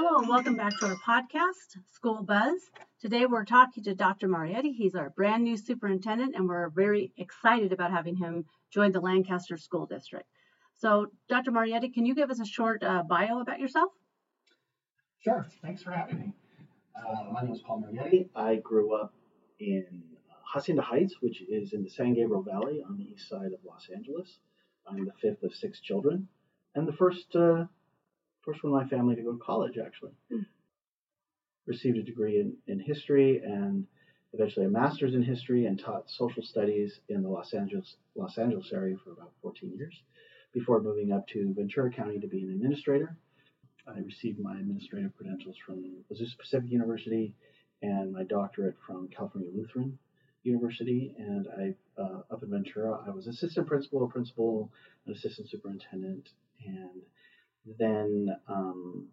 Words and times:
Hello 0.00 0.20
and 0.20 0.28
welcome 0.28 0.54
back 0.54 0.78
to 0.78 0.86
our 0.86 0.94
podcast, 0.94 1.76
School 1.90 2.22
Buzz. 2.22 2.60
Today 3.00 3.26
we're 3.26 3.44
talking 3.44 3.82
to 3.82 3.96
Dr. 3.96 4.28
Marietti. 4.28 4.72
He's 4.72 4.94
our 4.94 5.10
brand 5.10 5.42
new 5.42 5.56
superintendent 5.56 6.36
and 6.36 6.48
we're 6.48 6.68
very 6.68 7.12
excited 7.16 7.72
about 7.72 7.90
having 7.90 8.14
him 8.14 8.44
join 8.70 8.92
the 8.92 9.00
Lancaster 9.00 9.56
School 9.56 9.86
District. 9.86 10.24
So, 10.76 11.06
Dr. 11.28 11.50
Marietti, 11.50 11.92
can 11.92 12.06
you 12.06 12.14
give 12.14 12.30
us 12.30 12.38
a 12.38 12.44
short 12.44 12.84
uh, 12.84 13.02
bio 13.08 13.40
about 13.40 13.58
yourself? 13.58 13.90
Sure. 15.18 15.48
Thanks 15.62 15.82
for 15.82 15.90
having 15.90 16.20
me. 16.20 16.32
Uh, 16.94 17.32
my 17.32 17.42
name 17.42 17.54
is 17.54 17.60
Paul 17.60 17.82
Marietti. 17.82 18.28
I 18.36 18.54
grew 18.54 18.94
up 18.94 19.12
in 19.58 20.04
Hacienda 20.44 20.82
Heights, 20.82 21.16
which 21.20 21.42
is 21.42 21.72
in 21.72 21.82
the 21.82 21.90
San 21.90 22.14
Gabriel 22.14 22.42
Valley 22.42 22.84
on 22.88 22.98
the 22.98 23.02
east 23.02 23.28
side 23.28 23.52
of 23.52 23.58
Los 23.66 23.88
Angeles. 23.92 24.38
I'm 24.86 25.06
the 25.06 25.12
fifth 25.20 25.42
of 25.42 25.52
six 25.56 25.80
children 25.80 26.28
and 26.76 26.86
the 26.86 26.92
first 26.92 27.34
uh, 27.34 27.64
first 28.48 28.64
one 28.64 28.72
in 28.72 28.78
my 28.78 28.88
family 28.88 29.14
to 29.14 29.22
go 29.22 29.32
to 29.32 29.38
college, 29.38 29.76
actually. 29.84 30.12
Mm. 30.32 30.46
Received 31.66 31.98
a 31.98 32.02
degree 32.02 32.40
in, 32.40 32.54
in 32.66 32.80
history 32.80 33.42
and 33.44 33.86
eventually 34.32 34.64
a 34.64 34.70
master's 34.70 35.14
in 35.14 35.22
history 35.22 35.66
and 35.66 35.78
taught 35.78 36.08
social 36.08 36.42
studies 36.42 36.98
in 37.10 37.22
the 37.22 37.28
Los 37.28 37.52
Angeles 37.52 37.96
Los 38.14 38.38
Angeles 38.38 38.70
area 38.72 38.96
for 39.04 39.12
about 39.12 39.32
14 39.42 39.74
years 39.76 39.94
before 40.54 40.80
moving 40.80 41.12
up 41.12 41.26
to 41.28 41.52
Ventura 41.54 41.90
County 41.90 42.18
to 42.18 42.26
be 42.26 42.42
an 42.42 42.50
administrator. 42.50 43.16
I 43.86 44.00
received 44.00 44.38
my 44.38 44.52
administrative 44.52 45.14
credentials 45.16 45.56
from 45.66 45.84
Azusa 46.10 46.38
Pacific 46.38 46.70
University 46.70 47.34
and 47.82 48.12
my 48.12 48.24
doctorate 48.24 48.76
from 48.86 49.08
California 49.08 49.50
Lutheran 49.54 49.98
University. 50.42 51.14
And 51.18 51.46
I, 51.58 52.00
uh, 52.00 52.22
up 52.30 52.42
in 52.42 52.50
Ventura, 52.50 52.98
I 53.06 53.10
was 53.10 53.26
assistant 53.26 53.66
principal, 53.66 54.06
principal, 54.08 54.70
an 55.06 55.12
assistant 55.12 55.50
superintendent, 55.50 56.30
and 56.66 57.02
then 57.78 58.36
um, 58.48 59.08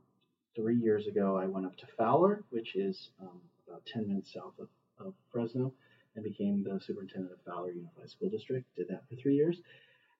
three 0.55 0.77
years 0.77 1.07
ago, 1.07 1.37
I 1.37 1.45
went 1.45 1.65
up 1.65 1.75
to 1.77 1.85
Fowler, 1.97 2.43
which 2.49 2.75
is 2.75 3.09
um, 3.21 3.41
about 3.67 3.85
10 3.85 4.07
minutes 4.07 4.33
south 4.33 4.53
of, 4.59 4.67
of 4.99 5.13
Fresno, 5.31 5.73
and 6.15 6.23
became 6.23 6.63
the 6.63 6.79
superintendent 6.79 7.33
of 7.33 7.39
Fowler 7.45 7.71
Unified 7.71 8.09
School 8.09 8.29
District. 8.29 8.65
Did 8.75 8.87
that 8.89 9.03
for 9.09 9.15
three 9.15 9.35
years. 9.35 9.57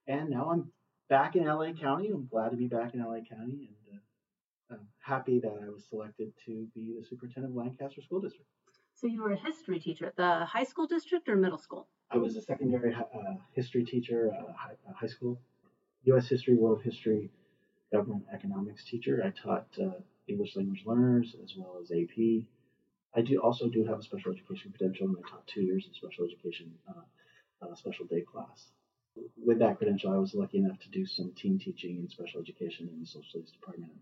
And 0.08 0.30
now 0.30 0.52
I'm 0.52 0.72
back 1.09 1.36
in 1.36 1.45
LA 1.45 1.72
County. 1.73 2.09
I'm 2.09 2.28
glad 2.28 2.50
to 2.50 2.58
be 2.58 2.67
back 2.67 2.94
in 2.94 3.02
LA 3.02 3.19
County 3.30 3.69
and 3.69 4.00
uh, 4.00 4.73
I'm 4.73 4.88
happy 5.00 5.39
that 5.39 5.59
I 5.63 5.69
was 5.69 5.83
selected 5.89 6.33
to 6.45 6.67
be 6.75 6.95
the 7.00 7.06
superintendent 7.08 7.53
of 7.53 7.58
Lancaster 7.58 8.02
School 8.02 8.22
District. 8.22 8.50
So 8.95 9.08
you 9.08 9.22
were 9.22 9.33
a 9.33 9.38
history 9.38 9.80
teacher 9.80 10.06
at 10.08 10.16
the 10.16 10.45
high 10.45 10.63
school 10.63 10.88
district 10.88 11.28
or 11.28 11.36
middle 11.36 11.58
school? 11.58 11.88
I 12.11 12.17
was 12.17 12.36
a 12.36 12.41
secondary 12.41 12.94
uh, 12.94 13.33
history 13.52 13.83
teacher, 13.83 14.31
uh, 14.33 14.53
high, 14.53 14.78
uh, 14.89 14.94
high, 14.94 15.08
school, 15.08 15.39
U.S. 16.03 16.28
history, 16.28 16.56
world 16.56 16.81
history, 16.83 17.30
government 17.96 18.26
economics 18.34 18.84
teacher. 18.84 19.24
I 19.24 19.30
taught 19.30 19.68
uh, 19.82 20.00
English 20.28 20.56
language 20.56 20.84
learners 20.86 21.36
as 21.44 21.54
well 21.58 21.80
as 21.82 21.92
AP. 21.92 22.46
I 23.16 23.22
do 23.22 23.40
also 23.40 23.70
do 23.70 23.86
have 23.86 24.00
a 24.00 24.04
special 24.04 24.34
education 24.34 24.74
credential, 24.78 25.08
and 25.08 25.18
I 25.18 25.30
taught 25.30 25.48
two 25.48 25.62
years 25.62 25.86
in 25.88 25.94
special 25.94 26.26
education, 26.26 26.74
uh, 26.90 27.66
uh, 27.66 27.76
special 27.76 28.06
day 28.06 28.22
class. 28.22 28.72
With 29.38 29.60
that 29.60 29.78
credential, 29.78 30.12
I 30.12 30.18
was 30.18 30.36
lucky 30.36 30.58
enough 30.58 30.80
to 30.80 30.90
do 30.90 31.06
some 31.06 31.32
team 31.32 31.58
teaching 31.58 31.98
in 32.00 32.10
special 32.10 32.42
education 32.42 32.90
in 32.92 33.00
the 33.00 33.06
social 33.06 33.30
studies 33.30 33.52
department, 33.52 33.94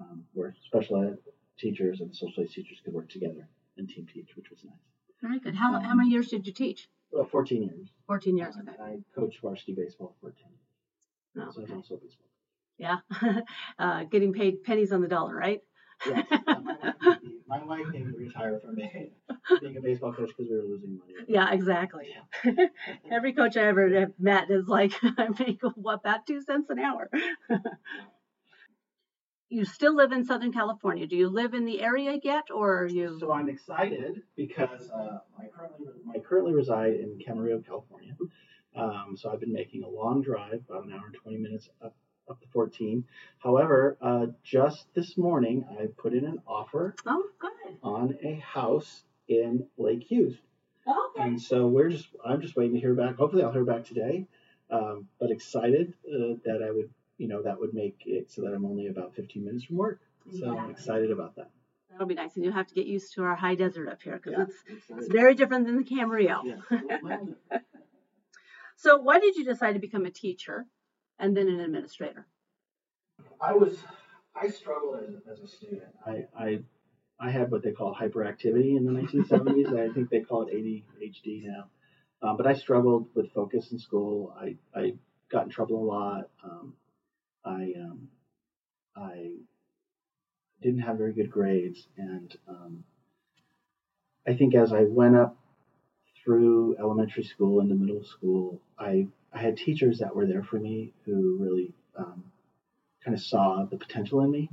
um, 0.00 0.24
where 0.32 0.56
special 0.66 1.04
ed 1.04 1.18
teachers 1.56 2.00
and 2.00 2.12
social 2.12 2.32
studies 2.32 2.54
teachers 2.54 2.80
could 2.84 2.94
work 2.94 3.08
together 3.08 3.48
and 3.76 3.88
team 3.88 4.08
teach, 4.12 4.30
which 4.34 4.50
was 4.50 4.64
nice. 4.64 4.74
Very 5.22 5.38
good. 5.38 5.54
How, 5.54 5.74
um, 5.74 5.84
how 5.84 5.94
many 5.94 6.10
years 6.10 6.28
did 6.28 6.46
you 6.46 6.52
teach? 6.52 6.88
Well, 7.12 7.26
14 7.30 7.62
years. 7.62 7.88
14 8.08 8.36
years, 8.36 8.56
okay. 8.56 8.82
I 8.82 8.98
coached 9.14 9.40
varsity 9.40 9.74
baseball 9.74 10.16
for 10.20 10.30
10 10.30 10.38
years. 10.48 11.48
Oh, 11.48 11.52
so 11.54 11.62
okay. 11.62 11.74
Also 11.74 11.96
baseball 11.96 12.29
yeah, 12.80 12.96
uh, 13.78 14.04
getting 14.04 14.32
paid 14.32 14.64
pennies 14.64 14.90
on 14.90 15.02
the 15.02 15.08
dollar, 15.08 15.34
right? 15.34 15.60
yes. 16.06 16.26
My 17.46 17.62
wife 17.64 17.86
made 17.92 18.06
me 18.06 18.12
retire 18.16 18.58
from 18.64 18.76
being, 18.76 19.10
being 19.60 19.76
a 19.76 19.80
baseball 19.80 20.12
coach 20.12 20.28
because 20.28 20.50
we 20.50 20.56
were 20.56 20.62
losing 20.62 20.96
money. 20.96 21.12
Yeah, 21.28 21.52
exactly. 21.52 22.08
Yeah. 22.44 22.66
Every 23.10 23.32
coach 23.32 23.56
I 23.56 23.62
ever 23.62 24.08
met 24.18 24.50
is 24.50 24.66
like, 24.66 24.92
I 25.02 25.28
make 25.38 25.60
what 25.74 26.00
about 26.00 26.26
two 26.26 26.40
cents 26.40 26.70
an 26.70 26.78
hour. 26.78 27.10
you 29.50 29.64
still 29.64 29.94
live 29.94 30.12
in 30.12 30.24
Southern 30.24 30.52
California. 30.52 31.06
Do 31.06 31.16
you 31.16 31.28
live 31.28 31.54
in 31.54 31.66
the 31.66 31.82
area 31.82 32.18
yet, 32.22 32.44
or 32.54 32.82
are 32.82 32.86
you? 32.86 33.18
So 33.18 33.32
I'm 33.32 33.48
excited 33.48 34.22
because 34.36 34.90
uh, 34.90 35.18
I 35.38 35.48
currently 35.54 35.86
I 36.14 36.20
currently 36.20 36.54
reside 36.54 36.94
in 36.94 37.18
Camarillo, 37.18 37.66
California. 37.66 38.16
Um, 38.76 39.16
so 39.16 39.30
I've 39.30 39.40
been 39.40 39.52
making 39.52 39.82
a 39.82 39.88
long 39.88 40.22
drive, 40.22 40.62
about 40.68 40.84
an 40.84 40.92
hour 40.92 41.06
and 41.06 41.16
20 41.20 41.38
minutes 41.38 41.68
up 41.84 41.96
up 42.30 42.40
to 42.40 42.46
14. 42.48 43.04
However, 43.38 43.98
uh, 44.00 44.26
just 44.42 44.86
this 44.94 45.18
morning, 45.18 45.64
I 45.78 45.86
put 45.96 46.14
in 46.14 46.24
an 46.24 46.40
offer 46.46 46.94
oh, 47.06 47.24
good. 47.38 47.76
on 47.82 48.16
a 48.22 48.34
house 48.36 49.02
in 49.28 49.66
Lake 49.76 50.04
Hughes. 50.04 50.36
okay. 50.86 51.22
And 51.22 51.40
so 51.40 51.66
we're 51.66 51.90
just, 51.90 52.08
I'm 52.24 52.40
just 52.40 52.56
waiting 52.56 52.74
to 52.74 52.80
hear 52.80 52.94
back. 52.94 53.16
Hopefully, 53.16 53.42
I'll 53.42 53.52
hear 53.52 53.64
back 53.64 53.84
today. 53.84 54.26
Um, 54.70 55.08
but 55.18 55.32
excited 55.32 55.94
uh, 56.06 56.34
that 56.44 56.64
I 56.64 56.70
would, 56.70 56.90
you 57.18 57.26
know, 57.26 57.42
that 57.42 57.58
would 57.58 57.74
make 57.74 58.02
it 58.06 58.30
so 58.30 58.42
that 58.42 58.54
I'm 58.54 58.64
only 58.64 58.86
about 58.86 59.16
15 59.16 59.44
minutes 59.44 59.64
from 59.64 59.76
work. 59.76 60.00
So 60.38 60.54
yeah. 60.54 60.60
I'm 60.60 60.70
excited 60.70 61.10
about 61.10 61.34
that. 61.36 61.50
That'll 61.90 62.06
be 62.06 62.14
nice, 62.14 62.36
and 62.36 62.44
you'll 62.44 62.54
have 62.54 62.68
to 62.68 62.74
get 62.74 62.86
used 62.86 63.14
to 63.14 63.24
our 63.24 63.34
high 63.34 63.56
desert 63.56 63.88
up 63.88 64.00
here 64.00 64.20
because 64.22 64.38
yeah, 64.38 64.74
it's 64.74 64.84
it's 64.90 65.08
very 65.08 65.34
different 65.34 65.66
than 65.66 65.76
the 65.76 65.82
Camarillo. 65.82 66.44
Yeah. 66.44 67.58
so, 68.76 68.98
why 68.98 69.18
did 69.18 69.34
you 69.34 69.44
decide 69.44 69.72
to 69.72 69.80
become 69.80 70.06
a 70.06 70.10
teacher? 70.10 70.66
And 71.20 71.36
then 71.36 71.48
an 71.48 71.60
administrator? 71.60 72.26
I 73.40 73.52
was 73.52 73.78
I 74.34 74.48
struggled 74.48 74.96
as, 75.02 75.14
as 75.30 75.40
a 75.40 75.46
student. 75.46 75.82
I, 76.06 76.24
I 76.36 76.60
I 77.20 77.30
had 77.30 77.50
what 77.50 77.62
they 77.62 77.72
call 77.72 77.94
hyperactivity 77.94 78.76
in 78.76 78.84
the 78.84 78.92
1970s. 78.92 79.78
I 79.78 79.92
think 79.92 80.08
they 80.08 80.20
call 80.20 80.46
it 80.48 80.54
ADHD 80.54 81.44
now. 81.44 81.66
Um, 82.22 82.36
but 82.36 82.46
I 82.46 82.54
struggled 82.54 83.08
with 83.14 83.30
focus 83.32 83.72
in 83.72 83.78
school. 83.78 84.34
I, 84.38 84.56
I 84.74 84.94
got 85.30 85.44
in 85.44 85.50
trouble 85.50 85.82
a 85.82 85.86
lot. 85.86 86.30
Um, 86.42 86.74
I 87.44 87.74
um, 87.78 88.08
I 88.96 89.32
didn't 90.62 90.80
have 90.80 90.98
very 90.98 91.12
good 91.12 91.30
grades, 91.30 91.86
and 91.96 92.34
um, 92.48 92.84
I 94.26 94.34
think 94.34 94.54
as 94.54 94.72
I 94.72 94.84
went 94.84 95.16
up 95.16 95.36
through 96.22 96.76
elementary 96.78 97.24
school 97.24 97.60
into 97.60 97.74
middle 97.74 98.04
school, 98.04 98.60
I 98.78 99.08
I 99.32 99.38
had 99.38 99.56
teachers 99.56 99.98
that 99.98 100.14
were 100.14 100.26
there 100.26 100.42
for 100.42 100.58
me 100.58 100.92
who 101.04 101.38
really 101.38 101.72
um, 101.96 102.24
kind 103.04 103.16
of 103.16 103.22
saw 103.22 103.64
the 103.64 103.76
potential 103.76 104.20
in 104.22 104.30
me 104.30 104.50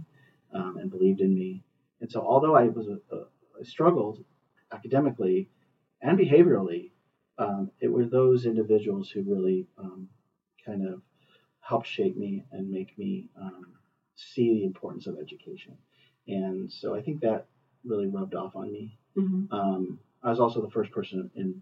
um, 0.54 0.78
and 0.78 0.92
believed 0.92 1.22
in 1.22 1.34
me. 1.34 1.64
And 2.00 2.12
so, 2.12 2.22
although 2.22 2.56
I 2.56 2.68
was 2.68 2.88
a, 2.88 3.16
a, 3.16 3.26
I 3.60 3.64
struggled 3.64 4.24
academically 4.72 5.50
and 6.02 6.18
behaviorally, 6.18 6.92
um, 7.40 7.72
it 7.80 7.88
were 7.88 8.06
those 8.06 8.46
individuals 8.46 9.10
who 9.10 9.24
really 9.24 9.68
um, 9.78 10.10
kind 10.66 10.88
of 10.88 11.02
helped 11.60 11.88
shape 11.88 12.16
me 12.18 12.46
and 12.52 12.70
make 12.70 12.98
me 12.98 13.30
um, 13.40 13.74
see 14.16 14.54
the 14.54 14.64
importance 14.64 15.08
of 15.08 15.18
education. 15.20 15.76
And 16.28 16.72
so, 16.72 16.94
I 16.94 17.02
think 17.02 17.22
that 17.22 17.48
really 17.84 18.08
rubbed 18.08 18.36
off 18.36 18.56
on 18.56 18.72
me. 18.72 18.98
Mm-hmm. 19.18 19.54
Um, 19.54 20.00
I 20.22 20.30
was 20.30 20.40
also 20.40 20.62
the 20.62 20.70
first 20.70 20.92
person 20.92 21.32
in 21.36 21.62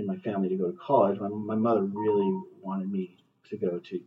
in 0.00 0.06
my 0.06 0.16
family 0.16 0.48
to 0.48 0.56
go 0.56 0.70
to 0.70 0.76
college. 0.76 1.20
My, 1.20 1.28
my 1.28 1.54
mother 1.54 1.82
really 1.82 2.40
wanted 2.60 2.90
me 2.90 3.16
to 3.50 3.56
go 3.56 3.78
to, 3.78 3.98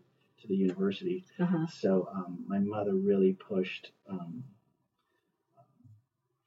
to 0.41 0.47
the 0.47 0.55
university. 0.55 1.25
Uh-huh. 1.39 1.67
So 1.67 2.09
um, 2.13 2.43
my 2.47 2.59
mother 2.59 2.93
really 2.93 3.33
pushed. 3.33 3.91
Um, 4.09 4.43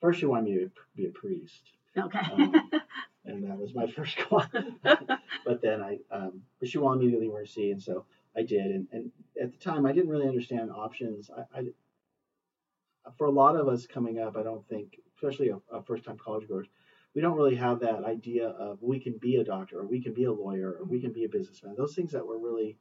first, 0.01 0.21
she 0.21 0.27
wanted 0.27 0.45
me 0.45 0.59
to 0.59 0.71
be 0.95 1.07
a 1.07 1.11
priest. 1.11 1.63
Okay. 1.97 2.19
Um, 2.19 2.53
and 3.25 3.45
that 3.45 3.59
was 3.59 3.75
my 3.75 3.87
first 3.97 4.17
goal. 4.29 4.43
but 4.83 5.63
then 5.63 5.83
I, 5.83 5.99
um, 6.11 6.43
but 6.61 6.69
she 6.69 6.79
wanted 6.79 7.01
me 7.01 7.07
to 7.07 7.13
go 7.13 7.17
to 7.17 7.21
the 7.21 7.27
university, 7.27 7.71
and 7.71 7.83
so 7.83 8.05
I 8.37 8.43
did. 8.43 8.67
And, 8.67 8.87
and 8.93 9.11
at 9.41 9.53
the 9.53 9.59
time, 9.59 9.87
I 9.87 9.93
didn't 9.93 10.11
really 10.11 10.29
understand 10.29 10.71
options. 10.71 11.31
I, 11.31 11.59
I 11.59 11.65
for 13.17 13.27
a 13.27 13.31
lot 13.31 13.57
of 13.57 13.69
us 13.69 13.87
coming 13.87 14.19
up, 14.19 14.37
I 14.37 14.43
don't 14.43 14.67
think, 14.69 14.99
especially 15.17 15.51
a, 15.51 15.59
a 15.73 15.83
first-time 15.83 16.19
college 16.19 16.49
goers, 16.49 16.67
we 17.17 17.23
don't 17.23 17.37
really 17.39 17.57
have 17.57 17.81
that 17.81 18.05
idea 18.05 18.47
of 18.47 18.77
we 18.83 19.01
can 19.01 19.15
be 19.17 19.37
a 19.37 19.45
doctor 19.45 19.81
or 19.81 19.87
we 19.87 20.03
can 20.03 20.13
be 20.13 20.25
a 20.25 20.33
lawyer 20.33 20.77
or 20.79 20.85
we 20.85 21.01
can 21.01 21.13
be 21.13 21.25
a 21.25 21.29
businessman. 21.29 21.75
Those 21.75 21.95
things 21.95 22.13
that 22.13 22.27
were 22.27 22.39
really 22.39 22.77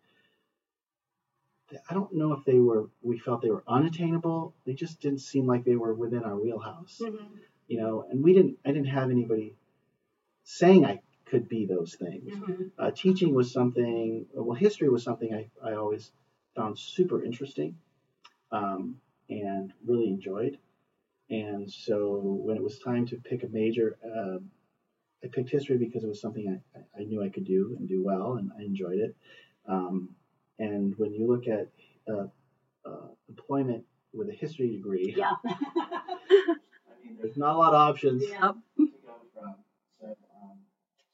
I 1.90 1.94
don't 1.94 2.14
know 2.14 2.34
if 2.34 2.44
they 2.44 2.60
were 2.60 2.90
we 3.02 3.18
felt 3.18 3.42
they 3.42 3.50
were 3.50 3.64
unattainable. 3.66 4.54
They 4.66 4.74
just 4.74 5.00
didn't 5.00 5.22
seem 5.22 5.48
like 5.48 5.64
they 5.64 5.78
were 5.78 5.94
within 5.94 6.24
our 6.24 6.36
wheelhouse. 6.38 7.02
Mm-hmm. 7.02 7.38
You 7.70 7.78
know, 7.80 8.06
and 8.12 8.22
we 8.22 8.34
didn't 8.34 8.58
I 8.66 8.74
didn't 8.74 8.90
have 8.90 9.10
anybody 9.10 9.56
saying 10.44 10.86
I 10.86 11.00
could 11.24 11.48
be 11.48 11.66
those 11.66 11.96
things. 11.96 12.34
Mm-hmm. 12.34 12.64
Uh, 12.78 12.92
teaching 12.92 13.34
was 13.34 13.54
something 13.54 14.26
well 14.34 14.58
history 14.58 14.90
was 14.90 15.04
something 15.04 15.34
I, 15.34 15.48
I 15.66 15.76
always 15.76 16.12
found 16.58 16.78
super 16.78 17.24
interesting 17.24 17.78
um, 18.52 18.98
and 19.30 19.72
really 19.88 20.10
enjoyed. 20.10 20.58
And 21.30 21.72
so 21.72 22.20
when 22.44 22.58
it 22.58 22.64
was 22.64 22.80
time 22.80 23.06
to 23.08 23.18
pick 23.18 23.44
a 23.44 23.48
major, 23.48 23.98
uh, 24.06 24.38
I 25.24 25.28
picked 25.32 25.50
history 25.50 25.78
because 25.78 26.04
it 26.04 26.08
was 26.08 26.22
something 26.22 26.62
I, 26.76 26.80
I 27.00 27.04
knew 27.04 27.24
I 27.24 27.30
could 27.30 27.46
do 27.46 27.76
and 27.80 27.88
do 27.88 28.04
well, 28.04 28.34
and 28.34 28.52
I 28.58 28.64
enjoyed 28.64 29.00
it. 29.00 29.16
Um, 29.68 30.10
and 30.60 30.94
when 30.98 31.14
you 31.14 31.28
look 31.28 31.48
at 31.48 31.70
uh, 32.08 32.28
uh, 32.86 33.08
employment 33.28 33.84
with 34.14 34.30
a 34.30 34.34
history 34.34 34.70
degree. 34.72 35.14
Yeah. 35.18 35.32
I 35.46 36.56
mean, 37.04 37.18
there's 37.20 37.38
not 37.38 37.56
a 37.56 37.58
lot 37.58 37.74
of 37.74 37.90
options 37.90 38.24
yep. 38.24 38.56
to 38.78 38.88
go 39.06 39.14
from. 39.34 39.56
So, 40.00 40.08
um, 40.08 40.58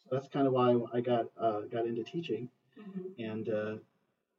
so 0.04 0.10
that's 0.12 0.28
kind 0.28 0.48
of 0.48 0.54
why 0.54 0.78
I 0.94 1.02
got 1.02 1.26
uh, 1.40 1.62
got 1.72 1.86
into 1.86 2.04
teaching 2.04 2.50
Mhm. 2.80 3.30
and 3.32 3.50
uh, 3.50 3.76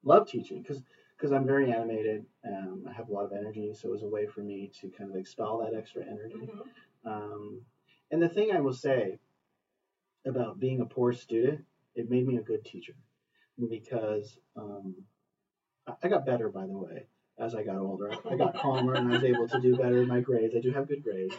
love 0.05 0.27
teaching 0.29 0.63
because 0.63 0.83
because 1.23 1.33
I'm 1.33 1.47
very 1.47 1.73
animated. 1.73 2.27
Um, 2.45 2.85
I 2.89 2.93
have 2.93 3.09
a 3.09 3.13
lot 3.13 3.25
of 3.27 3.33
energy, 3.33 3.73
so 3.75 3.89
it 3.89 3.93
was 3.93 4.03
a 4.03 4.09
way 4.09 4.27
for 4.27 4.41
me 4.41 4.73
to 4.81 4.89
kind 4.89 5.09
of 5.09 5.15
expel 5.17 5.59
that 5.59 5.73
extra 5.79 6.03
energy. 6.05 6.35
Mhm. 6.51 6.67
Um, 7.05 7.63
and 8.11 8.21
the 8.21 8.29
thing 8.29 8.51
I 8.51 8.61
will 8.61 8.73
say 8.73 9.21
about 10.27 10.59
being 10.59 10.81
a 10.81 10.85
poor 10.85 11.13
student, 11.13 11.65
it 11.95 12.11
made 12.11 12.27
me 12.27 12.39
a 12.39 12.43
good 12.43 12.65
teacher 12.65 12.95
because 13.69 14.37
um, 14.57 14.97
I- 15.87 16.09
got 16.09 16.27
better, 16.27 16.49
by 16.49 16.67
the 16.67 16.77
way, 16.77 17.07
as 17.39 17.55
I 17.55 17.63
got 17.63 17.77
older. 17.77 18.11
I 18.29 18.37
got 18.37 18.57
calmer 18.57 18.95
and 18.95 19.07
I 19.09 19.13
was 19.13 19.25
able 19.25 19.47
to 19.47 19.61
do 19.61 19.77
better 19.77 20.03
in 20.03 20.09
my 20.09 20.21
grades. 20.21 20.57
I 20.57 20.61
do 20.61 20.73
have 20.73 20.89
good 20.89 21.05
grades, 21.05 21.37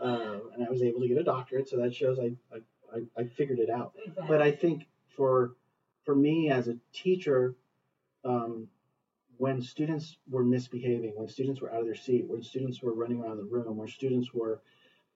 uh, 0.00 0.38
and 0.54 0.64
I 0.64 0.70
was 0.70 0.82
able 0.82 1.00
to 1.00 1.08
get 1.08 1.18
a 1.18 1.24
doctorate, 1.24 1.68
so 1.68 1.78
that 1.78 1.92
shows 1.92 2.20
I 2.20 2.36
I, 2.54 2.60
I, 2.94 3.22
I 3.22 3.24
figured 3.24 3.58
it 3.58 3.70
out. 3.70 3.96
But 4.28 4.40
I 4.40 4.52
think 4.52 4.86
for 5.16 5.56
for 6.04 6.14
me 6.14 6.48
as 6.50 6.68
a 6.68 6.76
teacher, 6.92 7.56
um, 8.24 8.68
when 9.38 9.60
students 9.62 10.16
were 10.28 10.44
misbehaving, 10.44 11.12
when 11.14 11.28
students 11.28 11.60
were 11.60 11.72
out 11.72 11.80
of 11.80 11.86
their 11.86 11.94
seat, 11.94 12.26
when 12.26 12.42
students 12.42 12.82
were 12.82 12.94
running 12.94 13.20
around 13.20 13.36
the 13.38 13.44
room, 13.44 13.76
when 13.76 13.88
students 13.88 14.32
were 14.32 14.62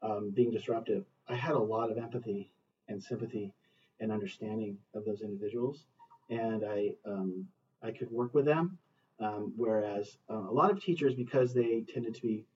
um, 0.03 0.31
being 0.31 0.51
disruptive, 0.51 1.05
I 1.29 1.35
had 1.35 1.55
a 1.55 1.59
lot 1.59 1.91
of 1.91 1.99
empathy 1.99 2.53
and 2.89 3.03
sympathy 3.03 3.53
and 4.01 4.11
understanding 4.11 4.79
of 4.95 5.05
those 5.05 5.21
individuals, 5.23 5.85
and 6.31 6.65
I 6.65 6.95
um, 7.07 7.47
I 7.83 7.91
could 7.91 8.11
work 8.11 8.35
with 8.35 8.45
them. 8.47 8.79
Um, 9.19 9.53
whereas 9.57 10.17
uh, 10.31 10.35
a 10.49 10.53
lot 10.53 10.71
of 10.71 10.83
teachers, 10.83 11.15
because 11.15 11.53
they 11.53 11.83
tended 11.83 12.15
to 12.15 12.23
be 12.23 12.47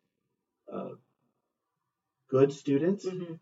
uh, 0.72 0.92
good 2.28 2.50
students, 2.52 3.04
Mhm. 3.04 3.38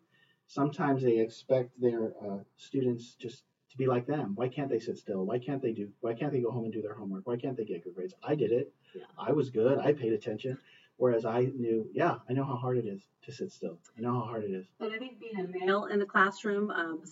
sometimes 0.46 1.02
they 1.02 1.18
expect 1.18 1.80
their 1.80 2.14
uh, 2.20 2.40
students 2.56 3.14
just 3.14 3.44
to 3.72 3.78
be 3.78 3.86
like 3.86 4.06
them. 4.06 4.32
Why 4.34 4.48
can't 4.48 4.70
they 4.70 4.78
sit 4.78 4.98
still? 4.98 5.24
Why 5.24 5.38
can't 5.38 5.60
they 5.60 5.72
do? 5.72 5.88
Why 6.00 6.12
can't 6.14 6.30
they 6.30 6.40
go 6.40 6.50
home 6.50 6.64
and 6.64 6.72
do 6.72 6.82
their 6.82 6.94
homework? 6.94 7.26
Why 7.26 7.36
can't 7.36 7.56
they 7.56 7.64
get 7.64 7.82
good 7.82 7.94
grades? 7.94 8.14
I 8.22 8.34
did 8.34 8.52
it. 8.52 8.72
Yeah. 8.94 9.02
I 9.18 9.32
was 9.32 9.50
good. 9.50 9.78
I 9.78 9.92
paid 9.92 10.12
attention. 10.12 10.58
Whereas 10.98 11.24
I 11.24 11.50
knew, 11.56 11.88
yeah, 11.92 12.16
I 12.28 12.32
know 12.34 12.44
how 12.44 12.54
hard 12.54 12.76
it 12.76 12.86
is 12.86 13.02
to 13.24 13.32
sit 13.32 13.50
still. 13.50 13.78
I 13.98 14.02
know 14.02 14.12
how 14.12 14.26
hard 14.26 14.44
it 14.44 14.52
is. 14.52 14.66
And 14.78 14.92
I 14.94 14.98
think 14.98 15.18
being 15.18 15.40
a 15.40 15.48
male 15.48 15.86
in 15.86 15.98
the 15.98 16.06
classroom, 16.06 16.70
um, 16.70 17.02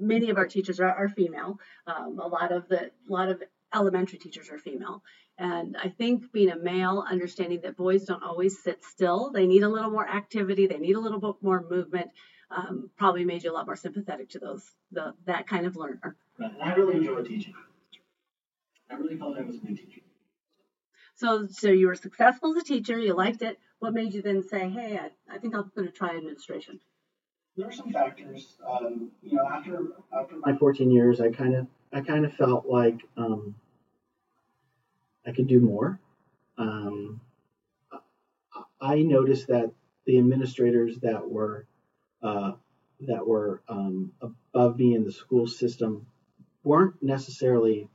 many 0.00 0.30
of 0.30 0.38
our 0.38 0.48
teachers 0.48 0.80
are, 0.80 0.88
are 0.88 1.08
female. 1.08 1.60
Um, 1.86 2.18
a 2.18 2.26
lot 2.26 2.50
of 2.50 2.68
the, 2.68 2.86
a 2.86 3.12
lot 3.12 3.28
of 3.28 3.42
elementary 3.74 4.18
teachers 4.18 4.48
are 4.50 4.58
female, 4.58 5.02
and 5.38 5.76
I 5.82 5.88
think 5.90 6.32
being 6.32 6.50
a 6.50 6.58
male, 6.58 7.04
understanding 7.08 7.60
that 7.62 7.76
boys 7.76 8.04
don't 8.04 8.22
always 8.22 8.62
sit 8.62 8.82
still, 8.84 9.30
they 9.30 9.46
need 9.46 9.62
a 9.62 9.68
little 9.68 9.90
more 9.90 10.08
activity, 10.08 10.66
they 10.66 10.78
need 10.78 10.96
a 10.96 11.00
little 11.00 11.20
bit 11.20 11.36
more 11.40 11.64
movement, 11.68 12.10
um, 12.54 12.90
probably 12.96 13.24
made 13.24 13.42
you 13.44 13.50
a 13.50 13.54
lot 13.54 13.66
more 13.66 13.76
sympathetic 13.76 14.30
to 14.30 14.38
those, 14.38 14.64
the 14.90 15.14
that 15.26 15.46
kind 15.46 15.66
of 15.66 15.76
learner. 15.76 16.16
Right. 16.38 16.52
And 16.52 16.62
I 16.62 16.74
really 16.74 16.96
enjoyed 16.96 17.26
teaching. 17.26 17.54
I 18.90 18.94
really 18.94 19.16
felt 19.16 19.38
I 19.38 19.42
was 19.42 19.56
a 19.56 19.58
good 19.58 19.76
teacher. 19.76 20.00
So, 21.14 21.46
so 21.46 21.68
you 21.68 21.86
were 21.86 21.94
successful 21.94 22.50
as 22.56 22.62
a 22.62 22.64
teacher, 22.64 22.98
you 22.98 23.14
liked 23.14 23.42
it. 23.42 23.58
What 23.78 23.94
made 23.94 24.14
you 24.14 24.22
then 24.22 24.42
say, 24.42 24.68
hey, 24.68 24.98
I, 24.98 25.34
I 25.34 25.38
think 25.38 25.54
I'm 25.54 25.70
going 25.74 25.88
to 25.88 25.92
try 25.92 26.16
administration? 26.16 26.80
There 27.56 27.68
are 27.68 27.72
some 27.72 27.92
factors. 27.92 28.56
Um, 28.66 29.10
you 29.22 29.36
know, 29.36 29.46
after 29.46 29.88
after 30.12 30.36
my 30.36 30.56
14 30.56 30.90
years, 30.90 31.20
I 31.20 31.30
kind 31.30 31.54
of 31.54 31.66
I 31.92 32.00
kind 32.00 32.24
of 32.24 32.32
felt 32.34 32.66
like 32.66 33.00
um, 33.16 33.54
I 35.26 35.32
could 35.32 35.48
do 35.48 35.60
more. 35.60 36.00
Um, 36.56 37.20
I- 37.92 37.98
I 38.80 39.02
noticed 39.02 39.48
that 39.48 39.70
the 40.06 40.18
administrators 40.18 40.98
that 41.00 41.30
were 41.30 41.66
uh, 42.22 42.52
that 43.00 43.26
were 43.26 43.62
um, 43.68 44.12
above 44.20 44.78
me 44.78 44.94
in 44.94 45.04
the 45.04 45.12
school 45.12 45.46
system 45.46 46.06
weren't 46.64 47.02
necessarily 47.02 47.88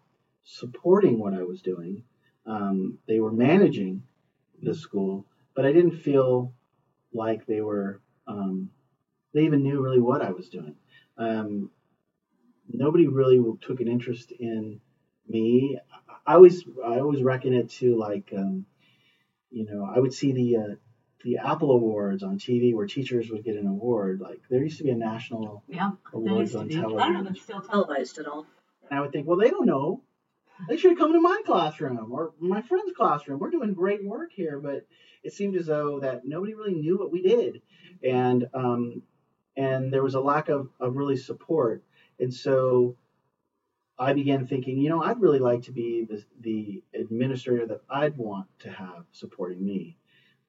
supporting 0.43 1.19
what 1.19 1.33
I 1.33 1.43
was 1.43 1.61
doing. 1.61 2.03
Um, 2.45 2.97
they 3.07 3.19
were 3.19 3.31
managing 3.31 4.03
the 4.61 4.73
school, 4.73 5.25
but 5.55 5.65
I 5.65 5.71
didn't 5.71 5.99
feel 5.99 6.53
like 7.13 7.45
they 7.45 7.61
were. 7.61 8.01
Um, 8.27 8.69
they 9.33 9.43
even 9.43 9.63
knew 9.63 9.81
really 9.81 9.99
what 9.99 10.21
I 10.21 10.31
was 10.31 10.49
doing. 10.49 10.75
Um, 11.17 11.69
nobody 12.67 13.07
really 13.07 13.41
took 13.61 13.79
an 13.79 13.87
interest 13.87 14.31
in 14.31 14.79
me. 15.27 15.79
I 16.25 16.33
always 16.33 16.63
I 16.83 16.99
always 16.99 17.21
reckon 17.21 17.53
it 17.53 17.69
to 17.71 17.97
like 17.97 18.31
um, 18.35 18.65
you 19.51 19.65
know 19.65 19.89
I 19.93 19.99
would 19.99 20.13
see 20.13 20.31
the 20.31 20.57
uh, 20.57 20.75
the 21.23 21.37
Apple 21.37 21.71
Awards 21.71 22.23
on 22.23 22.37
TV 22.37 22.73
where 22.73 22.85
teachers 22.85 23.29
would 23.29 23.43
get 23.43 23.55
an 23.55 23.67
award. 23.67 24.21
Like 24.21 24.41
there 24.49 24.63
used 24.63 24.77
to 24.77 24.83
be 24.83 24.91
a 24.91 24.95
national 24.95 25.63
Yeah, 25.67 25.91
awards 26.13 26.55
on 26.55 26.67
I 26.67 26.81
don't 26.81 26.81
know 26.81 26.97
if 26.97 27.03
television, 27.03 27.27
it's 27.27 27.41
still 27.41 27.61
televised 27.61 28.17
at 28.19 28.27
all. 28.27 28.45
and 28.89 28.97
I 28.97 29.01
would 29.01 29.11
think, 29.11 29.27
well, 29.27 29.37
they 29.37 29.49
don't 29.49 29.65
know. 29.65 30.03
They 30.67 30.77
should 30.77 30.91
have 30.91 30.97
come 30.97 31.13
to 31.13 31.21
my 31.21 31.41
classroom 31.45 32.11
or 32.11 32.33
my 32.39 32.61
friend's 32.61 32.91
classroom. 32.93 33.39
We're 33.39 33.51
doing 33.51 33.73
great 33.73 34.03
work 34.03 34.31
here, 34.31 34.59
but 34.59 34.87
it 35.23 35.33
seemed 35.33 35.55
as 35.55 35.67
though 35.67 35.99
that 35.99 36.25
nobody 36.25 36.55
really 36.55 36.73
knew 36.73 36.97
what 36.97 37.11
we 37.11 37.21
did, 37.21 37.61
and 38.03 38.47
um, 38.55 39.03
and 39.55 39.91
there 39.93 40.01
was 40.03 40.15
a 40.15 40.19
lack 40.19 40.49
of, 40.49 40.69
of 40.79 40.95
really 40.95 41.17
support. 41.17 41.83
And 42.19 42.33
so 42.33 42.95
I 43.99 44.13
began 44.13 44.47
thinking, 44.47 44.77
you 44.79 44.89
know, 44.89 45.03
I'd 45.03 45.19
really 45.21 45.39
like 45.39 45.63
to 45.63 45.71
be 45.71 46.05
the, 46.05 46.23
the 46.41 46.83
administrator 46.93 47.65
that 47.67 47.81
I'd 47.89 48.17
want 48.17 48.47
to 48.59 48.71
have 48.71 49.05
supporting 49.11 49.63
me. 49.65 49.97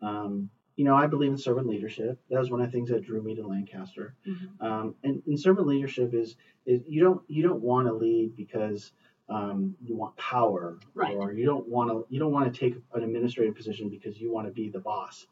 Um, 0.03 0.51
you 0.79 0.85
know, 0.85 0.95
I 0.95 1.07
believe 1.07 1.33
in 1.33 1.37
servant 1.37 1.67
leadership. 1.67 2.19
That 2.31 2.39
was 2.39 2.51
one 2.51 2.61
of 2.61 2.67
the 2.69 2.73
things 2.73 2.89
that 2.91 3.03
drew 3.03 3.21
me 3.21 3.35
to 3.35 3.47
Lancaster. 3.47 4.15
Mhm. 4.27 4.61
Um, 4.61 4.95
and, 5.03 5.21
and 5.27 5.39
servant 5.39 5.67
leadership 5.67 6.15
is, 6.15 6.37
is 6.67 6.81
you 6.87 7.01
don't 7.03 7.21
you 7.29 7.43
don't 7.43 7.61
want 7.61 7.89
to 7.89 7.93
lead 7.93 8.37
because 8.37 8.93
um, 9.29 9.77
you 9.83 9.97
want 9.97 10.17
power, 10.17 10.79
Right. 10.95 11.17
or 11.17 11.33
you 11.33 11.45
don't 11.45 11.69
want 11.69 11.91
to 11.91 12.07
you 12.09 12.21
don't 12.21 12.33
want 12.33 12.53
to 12.53 12.59
take 12.61 12.75
an 12.95 13.03
administrative 13.03 13.55
position 13.57 13.89
because 13.91 14.21
you 14.21 14.31
want 14.33 14.47
to 14.47 14.53
be 14.53 14.71
the 14.71 14.81
boss 14.81 15.27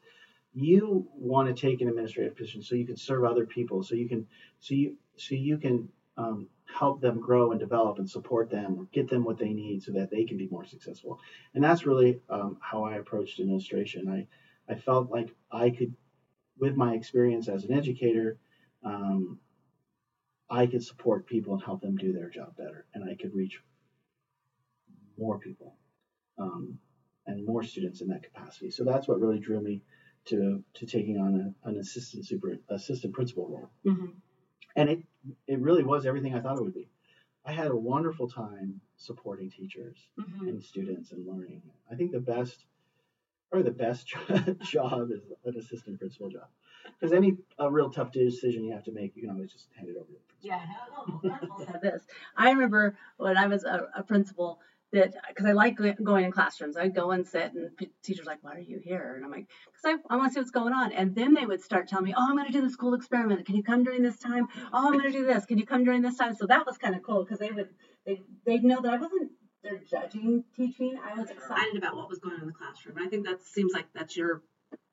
you 0.54 1.06
want 1.14 1.46
to 1.48 1.54
take 1.54 1.80
an 1.82 1.88
administrative 1.88 2.34
position 2.34 2.62
so 2.62 2.74
you 2.74 2.86
can 2.86 2.96
serve 2.96 3.24
other 3.24 3.44
people 3.44 3.82
so 3.82 3.94
you 3.94 4.08
can 4.08 4.26
so 4.58 4.74
you 4.74 4.96
so 5.16 5.34
you 5.34 5.58
can 5.58 5.88
um, 6.16 6.48
help 6.64 7.00
them 7.00 7.20
grow 7.20 7.50
and 7.50 7.60
develop 7.60 7.98
and 7.98 8.08
support 8.08 8.48
them 8.50 8.76
or 8.78 8.84
get 8.92 9.08
them 9.08 9.22
what 9.24 9.38
they 9.38 9.52
need 9.52 9.82
so 9.82 9.92
that 9.92 10.10
they 10.10 10.24
can 10.24 10.38
be 10.38 10.48
more 10.48 10.64
successful 10.64 11.20
and 11.54 11.62
that's 11.62 11.84
really 11.86 12.20
um, 12.30 12.56
how 12.60 12.82
i 12.84 12.96
approached 12.96 13.38
administration 13.40 14.08
i 14.08 14.26
i 14.68 14.74
felt 14.74 15.10
like 15.10 15.34
i 15.50 15.70
could 15.70 15.94
with 16.58 16.76
my 16.76 16.94
experience 16.94 17.48
as 17.48 17.64
an 17.64 17.72
educator 17.72 18.38
um, 18.82 19.38
i 20.50 20.66
could 20.66 20.82
support 20.82 21.26
people 21.26 21.54
and 21.54 21.62
help 21.62 21.80
them 21.80 21.96
do 21.96 22.12
their 22.12 22.28
job 22.30 22.56
better 22.56 22.86
and 22.94 23.04
i 23.08 23.14
could 23.14 23.34
reach 23.34 23.62
more 25.18 25.38
people 25.38 25.76
um, 26.38 26.78
and 27.26 27.44
more 27.44 27.62
students 27.62 28.00
in 28.00 28.08
that 28.08 28.22
capacity 28.22 28.70
so 28.70 28.84
that's 28.84 29.08
what 29.08 29.20
really 29.20 29.38
drew 29.38 29.60
me 29.60 29.82
to 30.24 30.62
to 30.74 30.86
taking 30.86 31.18
on 31.18 31.34
a, 31.64 31.68
an 31.68 31.76
assistant 31.78 32.24
super 32.26 32.56
assistant 32.68 33.12
principal 33.14 33.48
role 33.48 33.70
Mhm. 33.84 34.12
and 34.76 34.88
it 34.90 35.02
it 35.46 35.58
really 35.60 35.82
was 35.82 36.06
everything 36.06 36.34
i 36.34 36.40
thought 36.40 36.58
it 36.58 36.62
would 36.62 36.74
be 36.74 36.88
i 37.44 37.52
had 37.52 37.70
a 37.70 37.76
wonderful 37.76 38.28
time 38.28 38.80
supporting 38.96 39.48
teachers 39.50 40.08
Mhm. 40.18 40.48
and 40.48 40.62
students 40.62 41.12
and 41.12 41.26
learning 41.26 41.62
i 41.90 41.94
think 41.94 42.12
the 42.12 42.20
best 42.20 42.66
probably 43.50 43.70
the 43.70 43.76
best 43.76 44.08
job 44.62 45.10
is 45.10 45.20
an 45.44 45.56
assistant 45.56 45.98
principal 45.98 46.28
job 46.28 46.48
because 46.98 47.12
any 47.12 47.36
a 47.58 47.70
real 47.70 47.90
tough 47.90 48.10
decision 48.12 48.64
you 48.64 48.72
have 48.72 48.84
to 48.84 48.92
make 48.92 49.14
you 49.16 49.22
can 49.22 49.30
always 49.30 49.52
just 49.52 49.68
hand 49.74 49.88
it 49.88 49.96
over 49.96 50.06
to 50.06 50.12
the 50.12 50.20
principal 50.28 50.50
Yeah, 50.50 50.66
no, 51.04 51.18
principals 51.18 51.66
this. 51.82 52.06
I 52.36 52.50
remember 52.50 52.94
when 53.16 53.36
I 53.36 53.46
was 53.46 53.64
a, 53.64 53.86
a 53.94 54.02
principal 54.02 54.60
that 54.92 55.14
because 55.28 55.44
I 55.46 55.52
like 55.52 55.76
going 56.02 56.24
in 56.24 56.30
classrooms, 56.30 56.76
I'd 56.76 56.94
go 56.94 57.10
and 57.10 57.26
sit, 57.26 57.52
and 57.52 57.70
teachers 58.02 58.26
like, 58.26 58.38
"Why 58.42 58.54
are 58.54 58.60
you 58.60 58.78
here?" 58.82 59.14
And 59.16 59.24
I'm 59.24 59.30
like, 59.30 59.48
"Because 59.66 59.98
I, 60.10 60.14
I 60.14 60.16
want 60.16 60.30
to 60.30 60.34
see 60.34 60.40
what's 60.40 60.50
going 60.50 60.72
on." 60.72 60.92
And 60.92 61.14
then 61.14 61.34
they 61.34 61.44
would 61.44 61.60
start 61.60 61.88
telling 61.88 62.04
me, 62.04 62.14
"Oh, 62.16 62.24
I'm 62.28 62.36
going 62.36 62.46
to 62.46 62.52
do 62.52 62.60
the 62.60 62.70
school 62.70 62.94
experiment. 62.94 63.44
Can 63.44 63.56
you 63.56 63.62
come 63.62 63.82
during 63.82 64.02
this 64.02 64.18
time? 64.18 64.46
Oh, 64.72 64.86
I'm 64.86 64.92
going 64.92 65.04
to 65.04 65.10
do 65.10 65.24
this. 65.24 65.44
Can 65.44 65.58
you 65.58 65.66
come 65.66 65.84
during 65.84 66.02
this 66.02 66.16
time?" 66.16 66.34
So 66.34 66.46
that 66.46 66.64
was 66.66 66.78
kind 66.78 66.94
of 66.94 67.02
cool 67.02 67.24
because 67.24 67.38
they 67.38 67.50
would 67.50 67.68
they 68.04 68.22
they'd 68.44 68.64
know 68.64 68.80
that 68.80 68.92
I 68.92 68.96
wasn't 68.96 69.30
there 69.66 69.80
judging 69.90 70.44
teaching. 70.56 70.98
I 71.02 71.18
was 71.18 71.30
excited 71.30 71.76
about 71.76 71.96
what 71.96 72.08
was 72.08 72.18
going 72.18 72.34
on 72.36 72.42
in 72.42 72.46
the 72.46 72.52
classroom. 72.52 72.96
And 72.98 73.06
I 73.06 73.10
think 73.10 73.26
that 73.26 73.42
seems 73.42 73.72
like 73.72 73.86
that's 73.94 74.16
your 74.16 74.42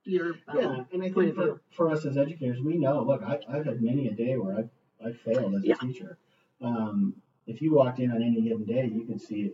your 0.04 0.36
um, 0.48 0.58
Yeah, 0.60 0.84
and 0.92 1.04
I 1.04 1.12
think 1.12 1.36
for, 1.36 1.62
for 1.72 1.92
us 1.92 2.06
as 2.06 2.18
educators, 2.18 2.60
we 2.62 2.78
know. 2.78 3.04
Look, 3.04 3.24
I, 3.24 3.40
I've 3.50 3.66
had 3.66 3.82
many 3.82 4.08
a 4.08 4.14
day 4.14 4.38
where 4.38 4.58
I 4.58 5.08
I 5.08 5.12
failed 5.14 5.56
as 5.56 5.64
a 5.64 5.86
teacher. 5.86 6.18
Um, 6.62 7.16
if 7.46 7.62
you 7.62 7.74
walked 7.74 8.00
in 8.00 8.12
on 8.12 8.24
any 8.24 8.42
given 8.42 8.66
day, 8.66 8.90
you 8.94 9.06
could 9.06 9.22
see 9.22 9.52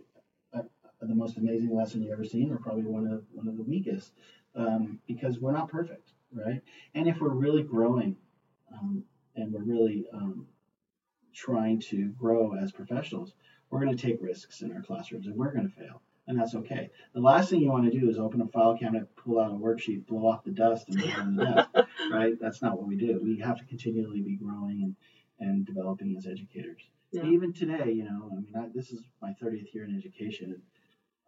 uh, 0.54 0.62
the 1.00 1.14
most 1.14 1.36
amazing 1.36 1.74
lesson 1.74 2.02
you've 2.02 2.12
ever 2.12 2.24
seen, 2.24 2.52
or 2.52 2.56
probably 2.56 2.84
one 2.84 3.06
of 3.06 3.24
one 3.32 3.48
of 3.48 3.56
the 3.56 3.62
weakest, 3.62 4.12
um, 4.54 5.00
because 5.06 5.38
we're 5.38 5.52
not 5.52 5.68
perfect, 5.68 6.12
right? 6.32 6.62
And 6.94 7.08
if 7.08 7.20
we're 7.20 7.28
really 7.28 7.62
growing, 7.62 8.16
um, 8.72 9.04
and 9.36 9.52
we're 9.52 9.62
really 9.62 10.06
um, 10.12 10.46
trying 11.34 11.80
to 11.80 12.08
grow 12.10 12.54
as 12.54 12.72
professionals, 12.72 13.34
we're 13.70 13.80
going 13.80 13.96
to 13.96 14.06
take 14.06 14.20
risks 14.20 14.62
in 14.62 14.72
our 14.72 14.82
classrooms, 14.82 15.26
and 15.26 15.36
we're 15.36 15.52
going 15.52 15.68
to 15.68 15.74
fail. 15.74 16.02
and 16.26 16.38
that's 16.38 16.54
okay. 16.54 16.90
The 17.14 17.20
last 17.20 17.50
thing 17.50 17.60
you 17.60 17.70
want 17.70 17.90
to 17.90 17.98
do 17.98 18.08
is 18.10 18.18
open 18.18 18.40
a 18.40 18.46
file 18.46 18.76
cabinet, 18.76 19.14
pull 19.16 19.40
out 19.40 19.50
a 19.50 19.54
worksheet, 19.54 20.06
blow 20.06 20.26
off 20.26 20.44
the 20.44 20.50
dust, 20.50 20.88
and 20.88 20.98
put 21.00 21.08
it 21.08 21.18
on 21.18 21.36
the 21.36 21.44
desk, 21.44 21.88
right? 22.12 22.34
That's 22.40 22.62
not 22.62 22.76
what 22.78 22.86
we 22.86 22.96
do. 22.96 23.20
We 23.22 23.38
have 23.38 23.58
to 23.58 23.64
continually 23.64 24.20
be 24.20 24.36
growing 24.36 24.82
and, 24.82 24.96
and 25.40 25.66
developing 25.66 26.14
as 26.16 26.26
educators. 26.26 26.82
Yeah. 27.12 27.24
Even 27.26 27.52
today, 27.52 27.90
you 27.92 28.04
know, 28.04 28.30
I 28.32 28.34
mean, 28.36 28.54
I, 28.56 28.68
this 28.72 28.90
is 28.92 29.00
my 29.20 29.34
30th 29.42 29.74
year 29.74 29.84
in 29.84 29.96
education, 29.96 30.52
and 30.52 30.62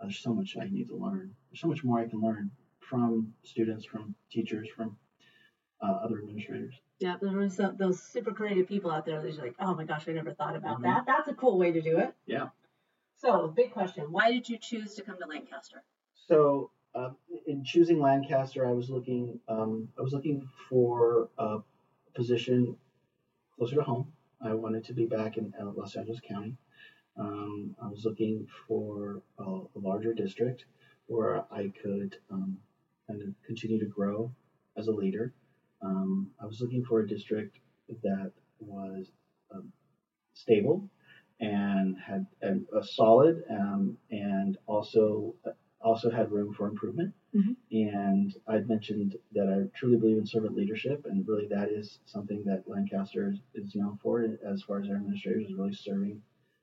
there's 0.01 0.19
so 0.19 0.33
much 0.33 0.57
I 0.61 0.69
need 0.69 0.89
to 0.89 0.97
learn. 0.97 1.35
There's 1.51 1.61
so 1.61 1.69
much 1.69 1.83
more 1.83 1.99
I 1.99 2.07
can 2.09 2.21
learn 2.21 2.51
from 2.79 3.35
students, 3.43 3.85
from 3.85 4.15
teachers, 4.31 4.69
from 4.77 4.97
uh, 5.83 5.87
other 6.05 6.19
administrators. 6.19 6.75
Yeah, 7.01 7.17
there 7.21 7.31
was 7.33 7.55
some, 7.57 7.77
those 7.77 8.01
super 8.01 8.33
creative 8.33 8.69
people 8.69 8.91
out 8.91 9.05
there 9.05 9.21
that 9.21 9.39
are 9.39 9.43
like, 9.43 9.57
oh 9.61 9.75
my 9.75 9.85
gosh, 9.85 10.09
I 10.09 10.13
never 10.13 10.33
thought 10.33 10.55
about 10.57 10.79
Mhm. 10.79 10.85
that. 10.85 11.05
That's 11.07 11.29
a 11.29 11.35
cool 11.35 11.59
way 11.59 11.73
to 11.73 11.81
do 11.81 11.99
it. 11.99 12.15
Yeah. 12.27 12.51
So, 13.17 13.49
big 13.49 13.73
question: 13.73 14.11
Why 14.11 14.33
did 14.33 14.49
you 14.49 14.59
choose 14.59 14.95
to 14.95 15.03
come 15.03 15.17
to 15.19 15.27
Lancaster? 15.27 15.83
So 16.15 16.71
uh, 16.95 17.11
in 17.47 17.65
choosing 17.65 18.01
Lancaster, 18.01 18.67
I 18.67 18.73
was 18.73 18.91
looking 18.91 19.41
um, 19.49 19.89
I 19.99 20.03
was 20.03 20.13
looking 20.13 20.49
for 20.69 21.29
a 21.39 21.59
position 22.15 22.77
closer 23.57 23.77
to 23.77 23.83
home. 23.83 24.13
I 24.41 24.55
wanted 24.55 24.85
to 24.85 24.93
be 24.93 25.07
back 25.07 25.37
in 25.37 25.53
uh, 25.61 25.71
Los 25.77 25.97
Angeles 25.97 26.21
County. 26.21 26.57
Um, 27.17 27.77
I 27.83 27.89
was 27.89 28.05
looking 28.05 28.47
for 28.67 29.23
a, 29.39 29.43
a 29.45 29.79
larger 29.79 30.15
district 30.15 30.65
where 31.07 31.45
I 31.53 31.73
could 31.83 32.17
um, 32.31 32.59
kind 33.07 33.23
of 33.23 33.29
continue 33.47 33.79
to 33.79 33.87
grow 33.87 34.33
as 34.77 34.89
a 34.89 34.93
leader. 34.93 35.33
Um, 35.83 36.31
I 36.41 36.47
was 36.47 36.61
looking 36.61 36.85
for 36.85 37.01
a 37.01 37.07
district 37.07 37.59
that 38.03 38.33
was 38.61 39.11
um, 39.55 39.73
stable 40.35 40.89
and 41.41 41.97
had 41.99 42.27
and, 42.41 42.65
a 42.77 42.85
solid 42.85 43.43
um, 43.51 43.97
and 44.11 44.57
also 44.67 45.35
also 45.81 46.11
had 46.11 46.31
room 46.31 46.55
for 46.55 46.69
improvement. 46.69 47.13
Mhm. 47.35 47.57
And 47.73 48.35
I'd 48.47 48.69
mentioned 48.69 49.17
that 49.33 49.49
I 49.49 49.77
truly 49.77 49.99
believe 49.99 50.19
in 50.19 50.27
servant 50.27 50.55
leadership, 50.55 51.05
and 51.07 51.27
really 51.27 51.49
that 51.49 51.71
is 51.71 51.99
something 52.05 52.45
that 52.45 52.69
Lancaster 52.69 53.31
is, 53.31 53.41
is 53.55 53.75
known 53.75 53.97
for 53.97 54.23
as 54.47 54.63
far 54.63 54.81
as 54.81 54.87
their 54.87 54.97
administrators 54.97 55.47
is 55.47 55.55
really 55.55 55.73
serving 55.73 56.23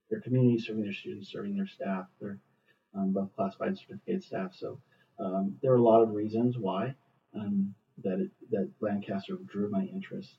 their 0.10 0.22
community, 0.22 0.58
serving 0.58 0.84
their 0.84 0.94
students, 0.94 1.32
serving 1.32 1.56
their 1.56 1.68
staff, 1.68 2.08
their 2.22 2.40
um, 2.96 3.12
both 3.12 3.36
classified 3.36 3.70
and 3.70 3.78
certificated 3.78 4.24
staff. 4.24 4.54
So 4.54 4.80
um, 5.20 5.58
there 5.62 5.74
are 5.74 5.78
a 5.78 5.84
lot 5.84 6.02
of 6.02 6.14
reasons 6.14 6.58
why 6.58 6.96
um, 7.36 7.76
that 8.04 8.20
it, 8.20 8.32
that 8.52 8.70
Lancaster 8.82 9.38
drew 9.46 9.70
my 9.70 9.84
interest, 9.84 10.36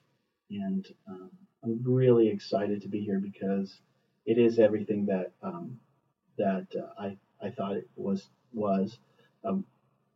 and 0.51 0.87
um, 1.09 1.31
I'm 1.63 1.81
really 1.85 2.29
excited 2.29 2.83
to 2.83 2.89
be 2.89 3.01
here 3.01 3.21
because 3.21 3.81
it 4.27 4.39
is 4.39 4.59
everything 4.59 5.07
that 5.07 5.33
um, 5.43 5.79
that 6.39 6.67
uh, 6.77 7.01
I 7.01 7.17
I 7.43 7.51
thought 7.51 7.77
it 7.77 7.89
was 7.97 8.29
was 8.53 8.99
um, 9.45 9.65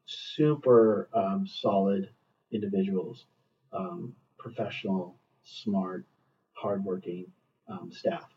super 0.06 1.08
um, 1.14 1.46
solid 1.46 2.10
individuals, 2.52 3.26
um, 3.72 4.14
professional, 4.38 5.16
smart, 5.44 6.04
hardworking 6.52 7.26
um, 7.68 7.90
staff. 7.92 8.28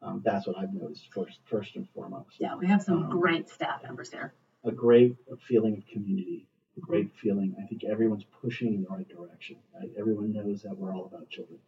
Um, 0.00 0.22
that's 0.24 0.46
what 0.46 0.56
I've 0.56 0.72
noticed 0.72 1.08
first 1.12 1.40
first 1.44 1.76
and 1.76 1.88
foremost. 1.94 2.36
Yeah, 2.38 2.54
we 2.56 2.66
have 2.68 2.82
some 2.82 3.08
great 3.08 3.48
staff 3.48 3.82
members 3.82 4.10
here. 4.10 4.32
A 4.64 4.70
great 4.70 5.16
feeling 5.48 5.76
of 5.76 5.86
community. 5.86 6.46
Great 6.80 7.10
feeling. 7.20 7.54
I 7.62 7.66
think 7.66 7.84
everyone's 7.84 8.24
pushing 8.42 8.74
in 8.74 8.82
the 8.82 8.88
right 8.88 9.08
direction. 9.08 9.56
Right? 9.74 9.90
Everyone 9.98 10.32
knows 10.32 10.62
that 10.62 10.76
we're 10.76 10.94
all 10.94 11.06
about 11.06 11.28
children 11.28 11.58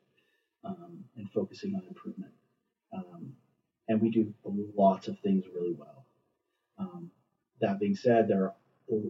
um, 0.64 1.04
and 1.16 1.30
focusing 1.30 1.74
on 1.74 1.82
improvement. 1.88 2.32
Um, 2.92 3.32
and 3.88 4.00
we 4.00 4.10
do 4.10 4.32
lots 4.76 5.08
of 5.08 5.18
things 5.20 5.44
really 5.54 5.72
well. 5.72 6.06
Um, 6.78 7.10
that 7.60 7.78
being 7.80 7.96
said, 7.96 8.28
there 8.28 8.44
are 8.44 8.54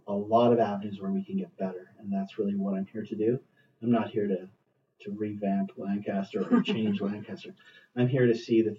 a 0.06 0.12
lot 0.12 0.52
of 0.52 0.58
avenues 0.58 1.00
where 1.00 1.10
we 1.10 1.24
can 1.24 1.36
get 1.36 1.56
better, 1.56 1.92
and 1.98 2.12
that's 2.12 2.38
really 2.38 2.54
what 2.56 2.74
I'm 2.74 2.86
here 2.86 3.04
to 3.04 3.14
do. 3.14 3.38
I'm 3.82 3.90
not 3.90 4.10
here 4.10 4.26
to 4.26 4.48
to 5.04 5.10
revamp 5.12 5.72
Lancaster 5.78 6.46
or 6.50 6.60
change 6.60 7.00
Lancaster. 7.00 7.54
I'm 7.96 8.08
here 8.08 8.26
to 8.26 8.34
see 8.36 8.62
the 8.62 8.76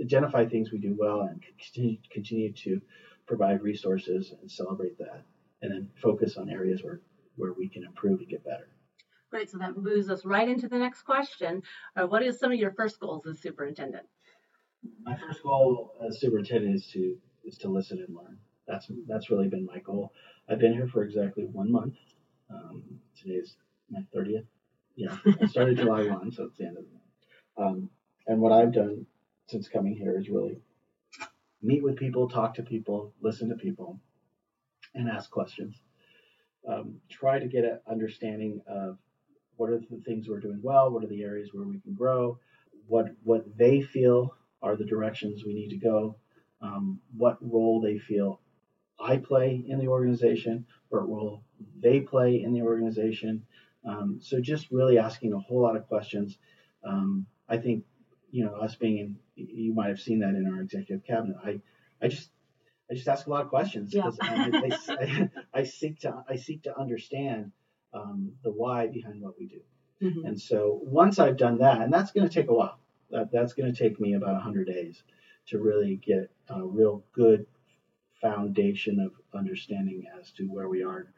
identify 0.00 0.46
things 0.46 0.70
we 0.70 0.78
do 0.78 0.94
well 0.98 1.22
and 1.22 1.42
continue, 1.58 1.98
continue 2.10 2.52
to 2.52 2.80
provide 3.26 3.62
resources 3.62 4.32
and 4.40 4.50
celebrate 4.50 4.98
that, 4.98 5.24
focus 6.02 6.36
on 6.36 6.50
areas 6.50 6.82
where 6.82 7.00
where 7.36 7.52
we 7.52 7.68
can 7.68 7.84
improve 7.84 8.20
and 8.20 8.28
get 8.28 8.44
better. 8.44 8.68
Great. 9.30 9.50
So 9.50 9.58
that 9.58 9.76
moves 9.76 10.08
us 10.08 10.24
right 10.24 10.48
into 10.48 10.68
the 10.68 10.78
next 10.78 11.02
question. 11.02 11.62
Uh, 11.96 12.06
what 12.06 12.22
is 12.22 12.38
some 12.38 12.52
of 12.52 12.58
your 12.58 12.72
first 12.72 12.98
goals 13.00 13.26
as 13.26 13.40
superintendent? 13.40 14.06
My 15.02 15.16
first 15.16 15.42
goal 15.42 15.92
as 16.06 16.20
superintendent 16.20 16.74
is 16.74 16.86
to 16.92 17.16
is 17.44 17.58
to 17.58 17.68
listen 17.68 17.98
and 18.06 18.14
learn. 18.14 18.38
That's 18.66 18.90
that's 19.06 19.30
really 19.30 19.48
been 19.48 19.66
my 19.66 19.78
goal. 19.80 20.12
I've 20.48 20.58
been 20.58 20.72
here 20.72 20.86
for 20.86 21.02
exactly 21.02 21.44
one 21.44 21.70
month. 21.70 21.94
Um, 22.50 22.82
today's 23.20 23.56
my 23.90 24.00
thirtieth. 24.12 24.44
Yeah, 24.94 25.16
I 25.40 25.46
started 25.46 25.76
July 25.76 26.06
one, 26.08 26.30
so 26.32 26.44
it's 26.44 26.56
the 26.56 26.66
end 26.66 26.78
of 26.78 26.84
the 26.84 26.90
month. 26.90 27.04
Um, 27.58 27.90
and 28.26 28.40
what 28.40 28.52
I've 28.52 28.72
done 28.72 29.06
since 29.46 29.68
coming 29.68 29.94
here 29.94 30.18
is 30.18 30.28
really 30.28 30.60
meet 31.62 31.82
with 31.82 31.96
people, 31.96 32.28
talk 32.28 32.54
to 32.54 32.62
people, 32.62 33.12
listen 33.20 33.48
to 33.48 33.56
people, 33.56 34.00
and 34.94 35.08
ask 35.08 35.30
questions. 35.30 35.80
Um, 36.68 37.00
try 37.08 37.38
to 37.38 37.46
get 37.46 37.64
an 37.64 37.80
understanding 37.88 38.60
of 38.66 38.98
what 39.56 39.70
are 39.70 39.78
the 39.78 40.02
things 40.04 40.28
we're 40.28 40.40
doing 40.40 40.60
well, 40.62 40.90
what 40.90 41.04
are 41.04 41.08
the 41.08 41.22
areas 41.22 41.50
where 41.52 41.64
we 41.64 41.78
can 41.80 41.94
grow, 41.94 42.38
what 42.86 43.06
what 43.24 43.44
they 43.56 43.82
feel 43.82 44.34
are 44.62 44.76
the 44.76 44.84
directions 44.84 45.44
we 45.44 45.54
need 45.54 45.70
to 45.70 45.76
go, 45.76 46.16
um, 46.60 47.00
what 47.16 47.38
role 47.40 47.80
they 47.80 47.98
feel 47.98 48.40
I 48.98 49.18
play 49.18 49.64
in 49.66 49.78
the 49.78 49.88
organization, 49.88 50.66
what 50.88 51.08
role 51.08 51.42
they 51.80 52.00
play 52.00 52.42
in 52.42 52.52
the 52.52 52.62
organization. 52.62 53.46
Um, 53.84 54.18
so 54.20 54.40
just 54.40 54.70
really 54.70 54.98
asking 54.98 55.32
a 55.32 55.38
whole 55.38 55.62
lot 55.62 55.76
of 55.76 55.86
questions. 55.86 56.38
Um, 56.84 57.26
I 57.48 57.58
think 57.58 57.84
you 58.30 58.44
know 58.44 58.54
us 58.54 58.74
being 58.74 58.98
in, 58.98 59.16
you 59.36 59.74
might 59.74 59.88
have 59.88 60.00
seen 60.00 60.20
that 60.20 60.34
in 60.34 60.50
our 60.52 60.60
executive 60.60 61.04
cabinet. 61.04 61.36
I 61.44 61.60
I 62.02 62.08
just 62.08 62.30
I 62.90 62.94
just 62.94 63.08
ask 63.08 63.26
a 63.26 63.30
lot 63.30 63.42
of 63.42 63.48
questions 63.48 63.92
Yeah. 63.92 64.10
because 64.10 64.18
I, 64.20 64.90
I, 65.00 65.30
I 65.60 65.62
seek 65.64 66.00
to 66.00 66.24
I 66.28 66.36
seek 66.36 66.62
to 66.64 66.78
understand 66.78 67.52
um, 67.92 68.32
the 68.42 68.50
why 68.52 68.86
behind 68.88 69.20
what 69.22 69.38
we 69.38 69.46
do. 69.46 69.60
Mhm. 70.02 70.26
And 70.28 70.40
so 70.40 70.80
once 70.82 71.18
I've 71.18 71.36
done 71.36 71.58
that, 71.58 71.80
and 71.80 71.92
that's 71.92 72.12
going 72.12 72.28
to 72.28 72.32
take 72.34 72.48
a 72.48 72.54
while. 72.54 72.78
That, 73.10 73.30
that's 73.30 73.52
going 73.54 73.72
to 73.72 73.78
take 73.78 74.00
me 74.00 74.14
about 74.14 74.32
100 74.34 74.66
days 74.66 75.04
to 75.46 75.60
really 75.60 75.94
get 75.96 76.28
a 76.48 76.64
real 76.64 77.04
good 77.12 77.46
foundation 78.20 78.98
of 79.00 79.12
understanding 79.32 80.04
as 80.18 80.32
to 80.32 80.44
where 80.46 80.68
we 80.68 80.82
are 80.82 81.12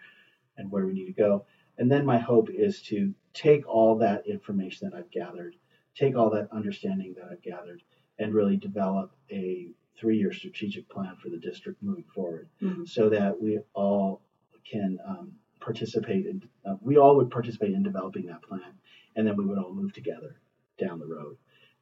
and 0.59 0.71
where 0.71 0.87
we 0.87 0.93
need 0.93 1.07
to 1.07 1.13
go. 1.13 1.47
And 1.79 1.91
then 1.91 2.05
my 2.05 2.19
hope 2.19 2.51
is 2.51 2.83
to 2.83 3.15
take 3.33 3.67
all 3.67 3.97
that 3.99 4.27
information 4.27 4.89
that 4.91 4.97
I've 4.97 5.11
gathered, 5.11 5.57
take 5.95 6.17
all 6.17 6.31
that 6.31 6.49
understanding 6.53 7.15
that 7.15 7.29
I've 7.31 7.43
gathered, 7.43 7.83
and 8.19 8.35
really 8.35 8.57
develop 8.57 9.13
a 9.31 9.69
three-year 9.99 10.33
strategic 10.33 10.89
plan 10.89 11.17
for 11.17 11.29
the 11.29 11.39
district 11.39 11.83
moving 11.83 12.05
forward 12.15 12.49
Mhm. 12.61 12.89
so 12.89 13.09
that 13.09 13.41
we 13.41 13.59
all 13.75 14.23
can 14.65 14.99
um, 15.05 15.33
participate 15.61 16.27
in, 16.27 16.49
uh, 16.65 16.77
we 16.81 16.97
all 16.97 17.17
would 17.17 17.31
participate 17.31 17.73
in 17.75 17.83
developing 17.83 18.27
that 18.27 18.43
plan, 18.43 18.79
and 19.17 19.27
then 19.27 19.37
we 19.37 19.45
would 19.45 19.59
all 19.59 19.73
move 19.75 19.93
together 19.93 20.41
down 20.79 20.99
the 20.99 21.07
road. 21.07 21.37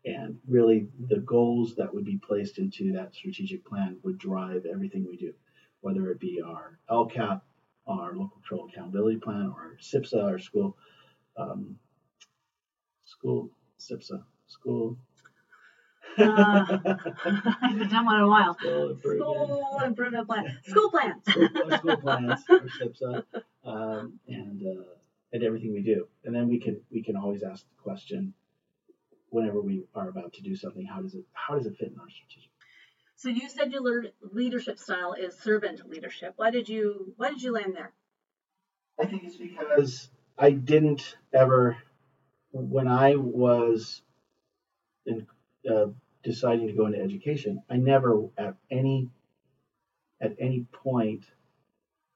And 0.04 0.40
really, 0.46 0.88
the 1.08 1.20
goals 1.20 1.74
that 1.76 1.92
would 1.92 2.04
be 2.04 2.16
placed 2.18 2.58
into 2.58 2.92
that 2.92 3.14
strategic 3.14 3.64
plan 3.64 3.98
would 4.02 4.18
drive 4.18 4.64
everything 4.64 5.04
we 5.04 5.16
do, 5.16 5.34
whether 5.80 6.10
it 6.10 6.20
be 6.20 6.40
our 6.40 6.78
LCAP, 6.88 7.42
our 7.86 8.14
local 8.14 8.36
control 8.40 8.68
accountability 8.68 9.18
plan, 9.18 9.46
or 9.46 9.60
our 9.60 9.76
SIPSA, 9.80 10.22
our 10.22 10.38
school, 10.38 10.76
um, 11.36 11.78
school 13.04 13.50
SIPSA, 13.78 14.24
school. 14.46 14.96
Uh, 16.18 16.64
I 16.82 17.68
haven't 17.68 17.90
done 17.90 18.06
one 18.06 18.16
in 18.16 18.22
a 18.22 18.28
while. 18.28 18.54
School 18.54 18.90
improvement. 18.90 19.48
School 19.48 19.80
improvement 19.84 20.26
plan. 20.28 20.58
School 20.64 20.90
plan. 20.90 21.22
school, 21.28 21.48
school 21.78 21.96
plans, 21.96 22.44
our 22.48 22.68
SIPSA, 22.80 23.24
um, 23.64 24.18
and 24.28 24.62
uh, 24.62 24.82
and 25.32 25.42
everything 25.42 25.72
we 25.72 25.82
do. 25.82 26.08
And 26.24 26.34
then 26.34 26.48
we 26.48 26.58
can 26.58 26.80
we 26.90 27.02
can 27.02 27.16
always 27.16 27.42
ask 27.42 27.64
the 27.64 27.82
question 27.82 28.32
whenever 29.30 29.60
we 29.60 29.84
are 29.94 30.08
about 30.08 30.32
to 30.34 30.42
do 30.42 30.56
something. 30.56 30.86
How 30.86 31.02
does 31.02 31.14
it 31.14 31.24
how 31.32 31.56
does 31.56 31.66
it 31.66 31.76
fit 31.76 31.92
in 31.92 31.98
our 31.98 32.08
strategic? 32.08 32.50
So 33.16 33.28
you 33.30 33.48
said 33.48 33.72
your 33.72 33.82
lear- 33.82 34.10
leadership 34.32 34.78
style 34.78 35.14
is 35.14 35.38
servant 35.38 35.88
leadership. 35.88 36.34
Why 36.36 36.50
did 36.50 36.68
you 36.68 37.14
Why 37.16 37.30
did 37.30 37.42
you 37.42 37.52
land 37.52 37.74
there? 37.74 37.92
I 39.00 39.06
think 39.06 39.24
it's 39.24 39.36
because 39.36 40.08
I 40.38 40.50
didn't 40.50 41.16
ever 41.32 41.76
when 42.52 42.88
I 42.88 43.16
was 43.16 44.02
in, 45.04 45.26
uh, 45.70 45.86
deciding 46.26 46.66
to 46.66 46.74
go 46.74 46.86
into 46.86 47.00
education. 47.00 47.62
I 47.70 47.76
never 47.76 48.28
at 48.36 48.56
any 48.70 49.08
at 50.20 50.34
any 50.38 50.66
point 50.72 51.24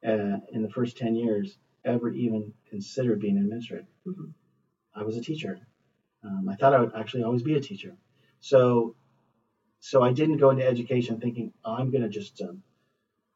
uh, 0.06 0.38
in 0.52 0.62
the 0.62 0.68
first 0.68 0.96
ten 0.98 1.14
years 1.14 1.58
ever 1.84 2.10
even 2.10 2.52
considered 2.68 3.20
being 3.20 3.36
an 3.38 3.44
administrator. 3.44 3.86
Mhm. 4.06 4.32
I 4.94 5.04
was 5.04 5.16
a 5.16 5.22
teacher. 5.22 5.60
Um, 6.24 6.48
I 6.48 6.56
thought 6.56 6.74
I 6.74 6.80
would 6.80 6.94
actually 6.94 7.24
always 7.24 7.42
be 7.42 7.56
a 7.56 7.60
teacher. 7.60 7.96
So, 8.40 8.96
so 9.80 10.02
I 10.02 10.12
didn't 10.12 10.38
go 10.38 10.50
into 10.50 10.66
education 10.66 11.20
thinking 11.20 11.52
I'm 11.64 11.90
going 11.90 12.02
to 12.02 12.10
just 12.10 12.42
um, 12.42 12.62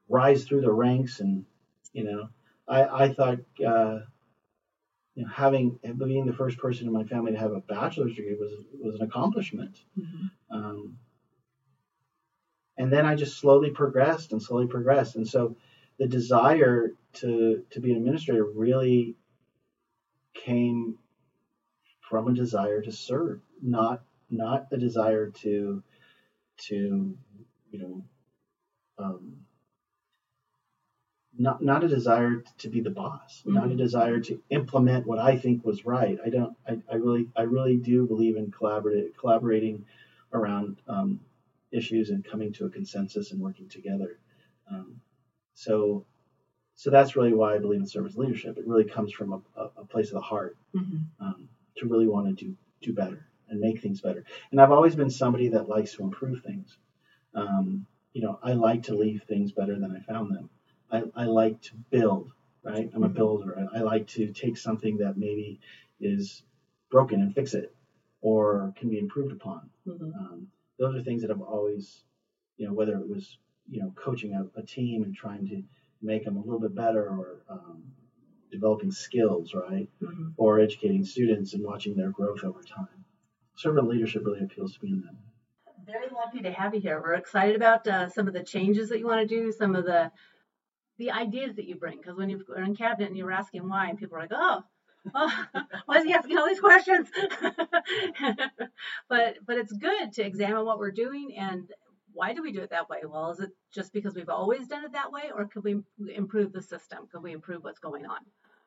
rise 0.08 0.44
through 0.44 0.62
the 0.62 0.72
ranks 0.72 1.20
and 1.20 1.44
you 1.92 2.04
know 2.04 2.28
I 2.68 3.04
I 3.04 3.14
thought 3.14 3.40
uh, 3.66 4.00
you 5.14 5.24
know 5.24 5.30
having 5.32 5.78
being 5.98 6.26
the 6.26 6.32
first 6.32 6.58
person 6.58 6.86
in 6.86 6.92
my 6.92 7.04
family 7.04 7.32
to 7.32 7.38
have 7.38 7.52
a 7.52 7.60
bachelor's 7.60 8.14
degree 8.14 8.36
was 8.38 8.52
was 8.80 8.96
an 8.96 9.02
accomplishment. 9.02 9.78
Mm-hmm. 9.98 10.56
Um, 10.56 10.98
and 12.76 12.92
then 12.92 13.06
I 13.06 13.14
just 13.14 13.38
slowly 13.38 13.70
progressed 13.70 14.32
and 14.32 14.42
slowly 14.42 14.66
progressed, 14.66 15.16
and 15.16 15.26
so 15.26 15.56
the 15.98 16.06
desire 16.08 16.94
to 17.14 17.64
to 17.70 17.80
be 17.80 17.92
an 17.92 17.98
administrator 17.98 18.44
really 18.44 19.16
came 20.34 20.98
from 22.00 22.28
a 22.28 22.34
desire 22.34 22.82
to 22.82 22.92
serve, 22.92 23.40
not 23.62 24.02
not 24.30 24.66
a 24.72 24.76
desire 24.76 25.30
to 25.30 25.82
to 26.56 27.16
you 27.70 27.78
know 27.78 28.04
um, 28.98 29.43
not 31.38 31.62
not 31.62 31.84
a 31.84 31.88
desire 31.88 32.42
to 32.58 32.68
be 32.68 32.80
the 32.80 32.90
boss, 32.90 33.40
mm-hmm. 33.40 33.54
not 33.54 33.70
a 33.70 33.76
desire 33.76 34.20
to 34.20 34.40
implement 34.50 35.06
what 35.06 35.18
I 35.18 35.36
think 35.36 35.64
was 35.64 35.84
right. 35.84 36.18
I 36.24 36.28
don't. 36.28 36.56
I, 36.68 36.78
I 36.90 36.94
really 36.96 37.28
I 37.36 37.42
really 37.42 37.76
do 37.76 38.06
believe 38.06 38.36
in 38.36 38.50
collaborative 38.50 39.16
collaborating 39.16 39.84
around 40.32 40.76
um, 40.88 41.20
issues 41.70 42.10
and 42.10 42.24
coming 42.24 42.52
to 42.54 42.66
a 42.66 42.70
consensus 42.70 43.32
and 43.32 43.40
working 43.40 43.68
together. 43.68 44.18
Um, 44.70 45.00
so 45.54 46.04
so 46.76 46.90
that's 46.90 47.16
really 47.16 47.34
why 47.34 47.54
I 47.54 47.58
believe 47.58 47.80
in 47.80 47.86
service 47.86 48.16
leadership. 48.16 48.58
It 48.58 48.66
really 48.66 48.84
comes 48.84 49.12
from 49.12 49.32
a, 49.32 49.60
a, 49.60 49.70
a 49.78 49.84
place 49.84 50.08
of 50.08 50.14
the 50.14 50.20
heart 50.20 50.56
mm-hmm. 50.74 51.24
um, 51.24 51.48
to 51.76 51.86
really 51.86 52.08
want 52.08 52.26
to 52.26 52.44
do 52.44 52.56
do 52.80 52.92
better 52.92 53.26
and 53.48 53.60
make 53.60 53.80
things 53.80 54.00
better. 54.00 54.24
And 54.50 54.60
I've 54.60 54.72
always 54.72 54.94
been 54.94 55.10
somebody 55.10 55.48
that 55.48 55.68
likes 55.68 55.94
to 55.94 56.02
improve 56.02 56.42
things. 56.42 56.76
Um, 57.34 57.86
you 58.12 58.22
know, 58.22 58.38
I 58.42 58.52
like 58.52 58.84
to 58.84 58.94
leave 58.94 59.24
things 59.24 59.52
better 59.52 59.78
than 59.78 59.90
I 59.90 60.00
found 60.00 60.34
them. 60.34 60.50
I, 60.94 61.02
I 61.14 61.24
like 61.24 61.60
to 61.62 61.72
build, 61.90 62.30
right? 62.62 62.88
I'm 62.94 63.02
a 63.02 63.06
mm-hmm. 63.06 63.16
builder. 63.16 63.68
I, 63.74 63.78
I 63.78 63.80
like 63.82 64.06
to 64.08 64.32
take 64.32 64.56
something 64.56 64.98
that 64.98 65.16
maybe 65.16 65.60
is 66.00 66.42
broken 66.90 67.20
and 67.20 67.34
fix 67.34 67.54
it 67.54 67.74
or 68.20 68.72
can 68.78 68.88
be 68.88 68.98
improved 68.98 69.32
upon. 69.32 69.68
Mm-hmm. 69.86 70.12
Um, 70.18 70.48
those 70.78 70.94
are 70.94 71.02
things 71.02 71.22
that 71.22 71.30
I've 71.30 71.40
always, 71.40 72.04
you 72.56 72.66
know, 72.66 72.72
whether 72.72 72.96
it 72.96 73.08
was, 73.08 73.38
you 73.68 73.80
know, 73.80 73.92
coaching 73.96 74.34
a, 74.34 74.60
a 74.60 74.62
team 74.62 75.02
and 75.02 75.14
trying 75.14 75.48
to 75.48 75.62
make 76.00 76.24
them 76.24 76.36
a 76.36 76.40
little 76.40 76.60
bit 76.60 76.74
better 76.74 77.02
or 77.02 77.44
um, 77.48 77.82
developing 78.52 78.92
skills, 78.92 79.54
right? 79.54 79.88
Mm-hmm. 80.02 80.28
Or 80.36 80.60
educating 80.60 81.04
students 81.04 81.54
and 81.54 81.64
watching 81.64 81.96
their 81.96 82.10
growth 82.10 82.44
over 82.44 82.62
time. 82.62 83.04
Servant 83.56 83.88
leadership 83.88 84.22
really 84.24 84.44
appeals 84.44 84.76
to 84.76 84.84
me 84.84 84.92
in 84.92 85.02
that. 85.02 85.14
Very 85.86 86.08
lucky 86.14 86.40
to 86.42 86.50
have 86.50 86.74
you 86.74 86.80
here. 86.80 87.00
We're 87.00 87.14
excited 87.14 87.56
about 87.56 87.86
uh, 87.86 88.08
some 88.08 88.26
of 88.26 88.32
the 88.32 88.42
changes 88.42 88.88
that 88.88 88.98
you 89.00 89.06
want 89.06 89.28
to 89.28 89.34
do, 89.34 89.52
some 89.52 89.76
of 89.76 89.84
the 89.84 90.10
the 90.98 91.10
ideas 91.10 91.56
that 91.56 91.66
you 91.66 91.76
bring. 91.76 91.98
Because 91.98 92.16
when 92.16 92.30
you're 92.30 92.40
in 92.64 92.76
cabinet 92.76 93.08
and 93.08 93.16
you're 93.16 93.32
asking 93.32 93.68
why, 93.68 93.88
and 93.88 93.98
people 93.98 94.16
are 94.16 94.20
like, 94.20 94.32
oh, 94.32 94.62
oh 95.14 95.44
why 95.86 95.98
is 95.98 96.04
he 96.04 96.14
asking 96.14 96.38
all 96.38 96.46
these 96.46 96.60
questions? 96.60 97.08
but 99.08 99.36
but 99.46 99.58
it's 99.58 99.72
good 99.72 100.12
to 100.14 100.24
examine 100.24 100.64
what 100.64 100.78
we're 100.78 100.90
doing 100.90 101.36
and 101.38 101.70
why 102.14 102.32
do 102.32 102.42
we 102.42 102.52
do 102.52 102.60
it 102.60 102.70
that 102.70 102.88
way? 102.88 102.98
Well, 103.04 103.32
is 103.32 103.40
it 103.40 103.50
just 103.72 103.92
because 103.92 104.14
we've 104.14 104.28
always 104.28 104.68
done 104.68 104.84
it 104.84 104.92
that 104.92 105.10
way, 105.10 105.24
or 105.34 105.46
could 105.46 105.64
we 105.64 105.80
improve 106.14 106.52
the 106.52 106.62
system? 106.62 107.08
Could 107.10 107.22
we 107.22 107.32
improve 107.32 107.64
what's 107.64 107.80
going 107.80 108.06
on? 108.06 108.18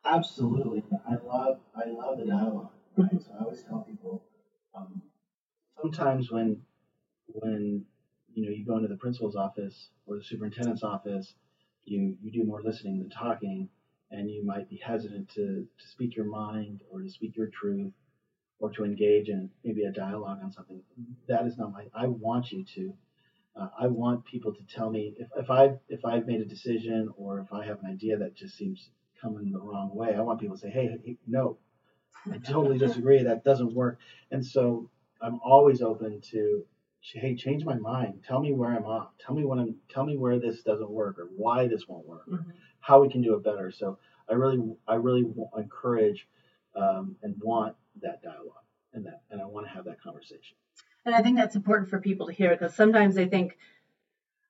Absolutely. 0.05 0.83
I 1.09 1.15
love 1.25 1.59
I 1.75 1.89
love 1.89 2.19
the 2.19 2.25
dialogue. 2.25 2.69
Right. 2.97 3.21
So 3.21 3.31
I 3.39 3.43
always 3.43 3.63
tell 3.63 3.85
people 3.89 4.23
um, 4.75 5.01
sometimes 5.81 6.31
when 6.31 6.61
when 7.27 7.85
you 8.33 8.45
know 8.45 8.51
you 8.51 8.65
go 8.65 8.75
into 8.77 8.89
the 8.89 8.97
principal's 8.97 9.35
office 9.35 9.89
or 10.05 10.17
the 10.17 10.23
superintendent's 10.23 10.83
office, 10.83 11.33
you 11.87 12.17
you 12.21 12.31
do 12.31 12.43
more 12.43 12.61
listening 12.61 12.99
than 12.99 13.09
talking, 13.09 13.69
and 14.11 14.29
you 14.29 14.45
might 14.45 14.69
be 14.69 14.77
hesitant 14.77 15.29
to 15.29 15.67
to 15.79 15.87
speak 15.87 16.15
your 16.15 16.25
mind 16.25 16.81
or 16.91 17.01
to 17.01 17.09
speak 17.09 17.35
your 17.35 17.47
truth 17.47 17.93
or 18.59 18.71
to 18.71 18.85
engage 18.85 19.29
in 19.29 19.49
maybe 19.63 19.83
a 19.83 19.91
dialogue 19.91 20.39
on 20.43 20.51
something. 20.51 20.81
That 21.27 21.45
is 21.45 21.57
not 21.57 21.71
my. 21.71 21.85
I 21.93 22.07
want 22.07 22.51
you 22.51 22.65
to. 22.75 22.93
Uh, 23.55 23.69
I 23.79 23.87
want 23.87 24.25
people 24.25 24.53
to 24.53 24.63
tell 24.63 24.89
me 24.89 25.15
if, 25.17 25.27
if 25.35 25.49
I've 25.49 25.79
if 25.89 26.05
I've 26.05 26.27
made 26.27 26.41
a 26.41 26.45
decision 26.45 27.09
or 27.17 27.39
if 27.39 27.51
I 27.53 27.65
have 27.65 27.79
an 27.83 27.89
idea 27.91 28.17
that 28.17 28.35
just 28.35 28.55
seems 28.57 28.89
coming 29.21 29.51
the 29.51 29.59
wrong 29.59 29.89
way. 29.93 30.13
I 30.15 30.21
want 30.21 30.39
people 30.39 30.55
to 30.55 30.61
say, 30.61 30.69
hey, 30.69 30.97
hey 31.03 31.17
no, 31.27 31.57
I 32.31 32.37
totally 32.37 32.77
disagree. 32.87 33.23
That 33.23 33.43
doesn't 33.43 33.73
work. 33.73 33.99
And 34.31 34.45
so 34.45 34.89
I'm 35.21 35.39
always 35.43 35.81
open 35.81 36.21
to, 36.31 36.65
hey, 37.01 37.35
change 37.35 37.63
my 37.63 37.75
mind. 37.75 38.23
Tell 38.27 38.39
me 38.39 38.53
where 38.53 38.71
I'm 38.71 38.85
off. 38.85 39.09
Tell 39.25 39.35
me 39.35 39.45
when 39.45 39.59
I'm. 39.59 39.75
Tell 39.89 40.05
me 40.05 40.17
where 40.17 40.39
this 40.39 40.61
doesn't 40.63 40.89
work 40.89 41.19
or 41.19 41.29
why 41.35 41.67
this 41.67 41.87
won't 41.87 42.05
work. 42.05 42.27
Mm-hmm. 42.27 42.49
how 42.79 43.01
we 43.01 43.09
can 43.09 43.21
do 43.21 43.35
it 43.35 43.43
better. 43.43 43.71
So 43.71 43.97
I 44.29 44.33
really, 44.33 44.59
I 44.87 44.95
really 44.95 45.25
encourage 45.57 46.27
um, 46.75 47.15
and 47.23 47.35
want 47.41 47.75
that 48.01 48.21
dialogue 48.21 48.63
and 48.93 49.05
that, 49.05 49.21
and 49.31 49.41
I 49.41 49.45
want 49.45 49.67
to 49.67 49.73
have 49.73 49.85
that 49.85 50.01
conversation. 50.01 50.57
And 51.05 51.15
I 51.15 51.21
think 51.21 51.37
that's 51.37 51.55
important 51.55 51.89
for 51.89 51.99
people 51.99 52.27
to 52.27 52.33
hear 52.33 52.51
because 52.51 52.75
sometimes 52.75 53.15
they 53.15 53.27
think 53.27 53.57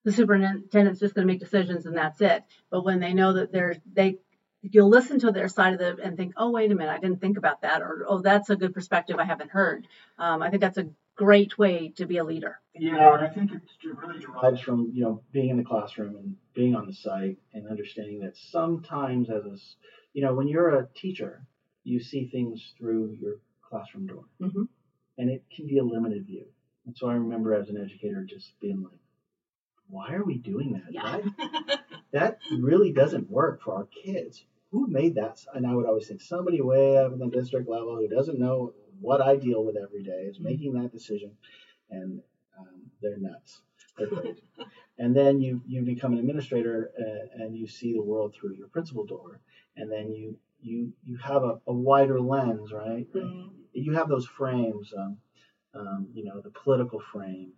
the 0.04 0.12
superintendent's 0.12 1.00
just 1.00 1.14
going 1.14 1.28
to 1.28 1.32
make 1.32 1.40
decisions 1.40 1.86
and 1.86 1.96
that's 1.96 2.22
it. 2.22 2.44
But 2.72 2.84
when 2.84 3.00
they 3.00 3.14
know 3.14 3.34
that 3.34 3.52
they're 3.52 3.76
they 3.94 4.20
you'll 4.62 4.90
listen 4.90 5.20
to 5.20 5.32
their 5.32 5.48
side 5.48 5.74
of 5.74 5.80
the 5.80 6.04
and 6.04 6.18
think, 6.18 6.34
oh 6.38 6.50
wait 6.50 6.72
a 6.72 6.76
minute, 6.76 6.92
I 6.92 7.00
didn't 7.00 7.22
think 7.22 7.38
about 7.38 7.62
that, 7.62 7.82
or 7.82 8.06
oh 8.08 8.22
that's 8.22 8.50
a 8.50 8.56
good 8.56 8.74
perspective 8.74 9.18
I 9.20 9.26
haven't 9.26 9.52
heard. 9.52 9.88
Um, 10.18 10.42
I 10.42 10.50
think 10.50 10.62
that's 10.62 10.78
a 10.78 10.90
great 11.18 11.58
way 11.58 11.94
to 11.98 12.06
be 12.06 12.18
a 12.18 12.24
leader. 12.24 12.60
Yeah, 12.74 13.16
and 13.16 13.26
I 13.26 13.30
think 13.30 13.52
it 13.52 13.62
really 13.84 14.20
derives 14.20 14.62
from 14.62 14.92
you 14.94 15.04
know 15.04 15.24
being 15.32 15.50
in 15.50 15.58
the 15.58 15.64
classroom 15.64 16.16
and 16.16 16.36
being 16.54 16.76
on 16.76 16.88
the 16.88 16.94
site 16.94 17.38
and 17.54 17.68
understanding 17.68 18.20
that 18.22 18.38
sometimes 18.38 19.30
as 19.30 19.46
a 19.46 19.58
you 20.14 20.24
know 20.24 20.34
when 20.34 20.48
you're 20.48 20.78
a 20.78 20.88
teacher, 20.96 21.46
you 21.84 22.00
see 22.00 22.28
things 22.28 22.74
through 22.78 23.18
your 23.20 23.40
classroom 23.70 24.08
door. 24.08 24.24
Mm-hmm 24.42 24.64
and 25.18 25.30
it 25.30 25.44
can 25.54 25.68
be 25.68 25.78
a 25.80 25.84
limited 25.84 26.26
view. 26.26 26.46
And 26.86 26.96
so 26.96 27.10
I 27.10 27.14
remember 27.14 27.54
as 27.54 27.70
an 27.70 27.78
educator 27.78 28.24
just 28.24 28.60
being 28.62 28.84
like, 28.84 29.00
why 29.90 30.14
are 30.14 30.24
we 30.24 30.38
doing 30.38 30.74
that? 30.74 30.92
Yeah. 30.92 31.20
That, 31.42 31.80
that 32.14 32.40
really 32.60 32.92
doesn't 32.92 33.30
work 33.30 33.62
for 33.62 33.74
our 33.76 33.88
kids. 34.04 34.46
Who 34.72 34.88
made 34.88 35.16
that? 35.16 35.40
And 35.54 35.66
I 35.66 35.74
would 35.74 35.86
always 35.86 36.08
think 36.08 36.22
somebody 36.22 36.62
way 36.62 36.98
up 36.98 37.14
in 37.14 37.20
the 37.20 37.28
district 37.28 37.70
level 37.70 37.96
who 37.96 38.08
doesn't 38.08 38.40
know 38.40 38.74
what 39.02 39.22
I 39.22 39.36
deal 39.36 39.64
with 39.64 39.76
every 39.78 40.04
day 40.04 40.28
is 40.30 40.40
making 40.40 40.74
that 40.74 40.92
decision, 40.92 41.32
and 41.90 42.22
um, 42.58 42.82
they're 43.02 43.18
nuts. 43.18 43.62
They're 43.98 44.08
crazy. 44.08 44.44
and 45.00 45.16
then 45.16 45.42
you 45.42 45.62
you 45.68 45.82
become 45.84 46.14
an 46.14 46.20
administrator 46.20 46.92
uh, 47.00 47.44
and 47.44 47.58
you 47.58 47.68
see 47.68 47.94
the 47.94 48.02
world 48.02 48.36
through 48.36 48.56
your 48.56 48.68
principal 48.68 49.06
door, 49.06 49.40
and 49.76 49.92
then 49.92 50.12
you 50.12 50.38
you 50.62 50.94
you 51.04 51.18
have 51.18 51.44
a, 51.44 51.60
a 51.68 51.74
wider 51.74 52.20
lens, 52.20 52.72
right? 52.72 53.08
Mm-hmm 53.14 53.58
you 53.78 53.94
have 53.94 54.10
those 54.10 54.26
frames, 54.26 54.94
um, 54.98 55.18
um, 55.74 56.08
you 56.14 56.24
know, 56.24 56.42
the 56.42 56.50
political 56.50 57.00
frame, 57.00 57.52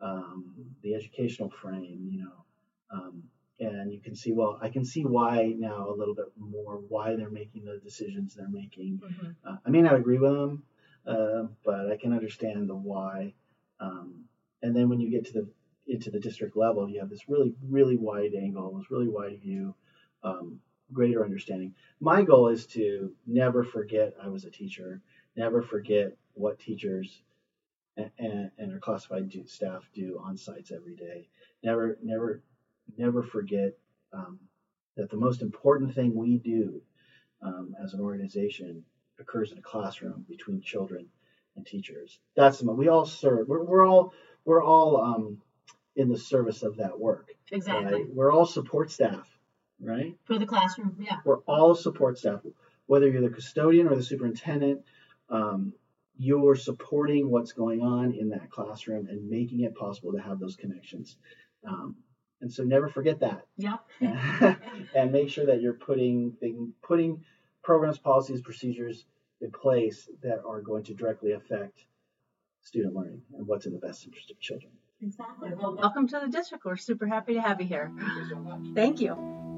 um, 0.00 0.54
the 0.82 0.94
educational 0.94 1.50
frame, 1.50 2.08
you 2.10 2.20
know, 2.24 2.44
um, 2.90 3.22
and 3.60 3.92
you 3.92 4.00
can 4.00 4.14
see, 4.14 4.32
well, 4.32 4.58
I 4.60 4.68
can 4.68 4.84
see 4.84 5.04
why 5.04 5.54
now 5.56 5.88
a 5.88 5.94
little 5.94 6.14
bit 6.14 6.26
more 6.36 6.82
why 6.88 7.14
they're 7.16 7.30
making 7.30 7.64
the 7.64 7.80
decisions 7.82 8.34
they're 8.34 8.48
making. 8.48 9.00
Mm-hmm. 9.04 9.26
Uh, 9.48 9.56
I 9.64 9.70
may 9.70 9.80
not 9.82 9.94
agree 9.94 10.18
with 10.18 10.32
them, 10.32 10.64
uh, 11.06 11.44
but 11.64 11.90
I 11.90 11.96
can 11.96 12.12
understand 12.12 12.68
the 12.68 12.74
why. 12.74 13.34
Um, 13.80 14.24
and 14.62 14.74
then 14.74 14.88
when 14.88 15.00
you 15.00 15.10
get 15.10 15.26
to 15.26 15.32
the 15.32 15.48
into 15.86 16.10
the 16.10 16.20
district 16.20 16.56
level, 16.56 16.88
you 16.88 17.00
have 17.00 17.10
this 17.10 17.28
really, 17.28 17.54
really 17.68 17.96
wide 17.96 18.34
angle, 18.34 18.78
this 18.78 18.90
really 18.90 19.08
wide 19.08 19.40
view, 19.42 19.74
um, 20.22 20.60
greater 20.92 21.24
understanding. 21.24 21.74
My 22.00 22.22
goal 22.22 22.48
is 22.48 22.66
to 22.68 23.12
never 23.26 23.64
forget 23.64 24.14
I 24.22 24.28
was 24.28 24.44
a 24.44 24.50
teacher 24.50 25.02
never 25.36 25.62
forget 25.62 26.16
what 26.34 26.58
teachers 26.58 27.22
and, 27.96 28.10
and, 28.18 28.50
and 28.58 28.72
our 28.72 28.78
classified 28.78 29.28
do, 29.28 29.46
staff 29.46 29.82
do 29.94 30.20
on 30.24 30.36
sites 30.36 30.72
every 30.72 30.94
day. 30.94 31.28
Never, 31.62 31.98
never, 32.02 32.42
never 32.96 33.22
forget 33.22 33.72
um, 34.12 34.38
that 34.96 35.10
the 35.10 35.16
most 35.16 35.42
important 35.42 35.94
thing 35.94 36.14
we 36.14 36.38
do 36.38 36.80
um, 37.42 37.74
as 37.82 37.94
an 37.94 38.00
organization 38.00 38.84
occurs 39.22 39.52
in 39.52 39.58
a 39.58 39.62
classroom 39.62 40.24
between 40.28 40.60
children 40.60 41.06
and 41.56 41.66
teachers. 41.66 42.18
That's 42.36 42.58
the 42.58 42.70
we 42.72 42.88
all 42.88 43.06
serve. 43.06 43.48
We're, 43.48 43.62
we're 43.62 43.86
all 43.86 44.12
we're 44.44 44.62
all 44.62 45.00
um, 45.00 45.42
in 45.96 46.08
the 46.08 46.18
service 46.18 46.62
of 46.62 46.76
that 46.76 46.98
work. 46.98 47.28
Exactly. 47.50 48.02
Right? 48.02 48.14
We're 48.14 48.32
all 48.32 48.46
support 48.46 48.90
staff, 48.90 49.28
right? 49.80 50.14
For 50.24 50.38
the 50.38 50.46
classroom, 50.46 50.96
yeah. 50.98 51.18
We're 51.24 51.40
all 51.40 51.74
support 51.74 52.18
staff, 52.18 52.40
whether 52.86 53.08
you're 53.08 53.22
the 53.22 53.34
custodian 53.34 53.88
or 53.88 53.94
the 53.94 54.02
superintendent 54.02 54.82
um, 55.32 55.72
you're 56.18 56.54
supporting 56.54 57.30
what's 57.30 57.52
going 57.52 57.80
on 57.80 58.12
in 58.12 58.28
that 58.28 58.50
classroom 58.50 59.08
and 59.08 59.28
making 59.28 59.60
it 59.60 59.74
possible 59.74 60.12
to 60.12 60.18
have 60.18 60.38
those 60.38 60.56
connections. 60.56 61.16
Um, 61.66 61.96
and 62.40 62.52
so 62.52 62.62
never 62.64 62.88
forget 62.88 63.20
that. 63.20 63.46
Yeah. 63.56 63.78
and 64.94 65.12
make 65.12 65.30
sure 65.30 65.46
that 65.46 65.60
you're 65.60 65.74
putting 65.74 66.36
putting 66.82 67.24
programs, 67.62 67.98
policies, 67.98 68.40
procedures 68.40 69.04
in 69.42 69.50
place 69.50 70.08
that 70.22 70.40
are 70.46 70.60
going 70.60 70.84
to 70.84 70.94
directly 70.94 71.32
affect 71.32 71.84
student 72.62 72.94
learning 72.94 73.20
and 73.36 73.46
what's 73.46 73.66
in 73.66 73.72
the 73.72 73.78
best 73.78 74.06
interest 74.06 74.30
of 74.30 74.38
children. 74.40 74.72
Exactly. 75.02 75.50
Well, 75.54 75.74
welcome 75.74 76.06
to 76.08 76.20
the 76.20 76.28
district. 76.28 76.64
We're 76.64 76.76
super 76.76 77.06
happy 77.06 77.34
to 77.34 77.40
have 77.40 77.60
you 77.60 77.66
here. 77.66 77.90
Thank 77.98 78.14
you 78.14 78.28
so 78.30 78.36
much. 78.36 78.74
Thank 78.74 79.00
you. 79.00 79.51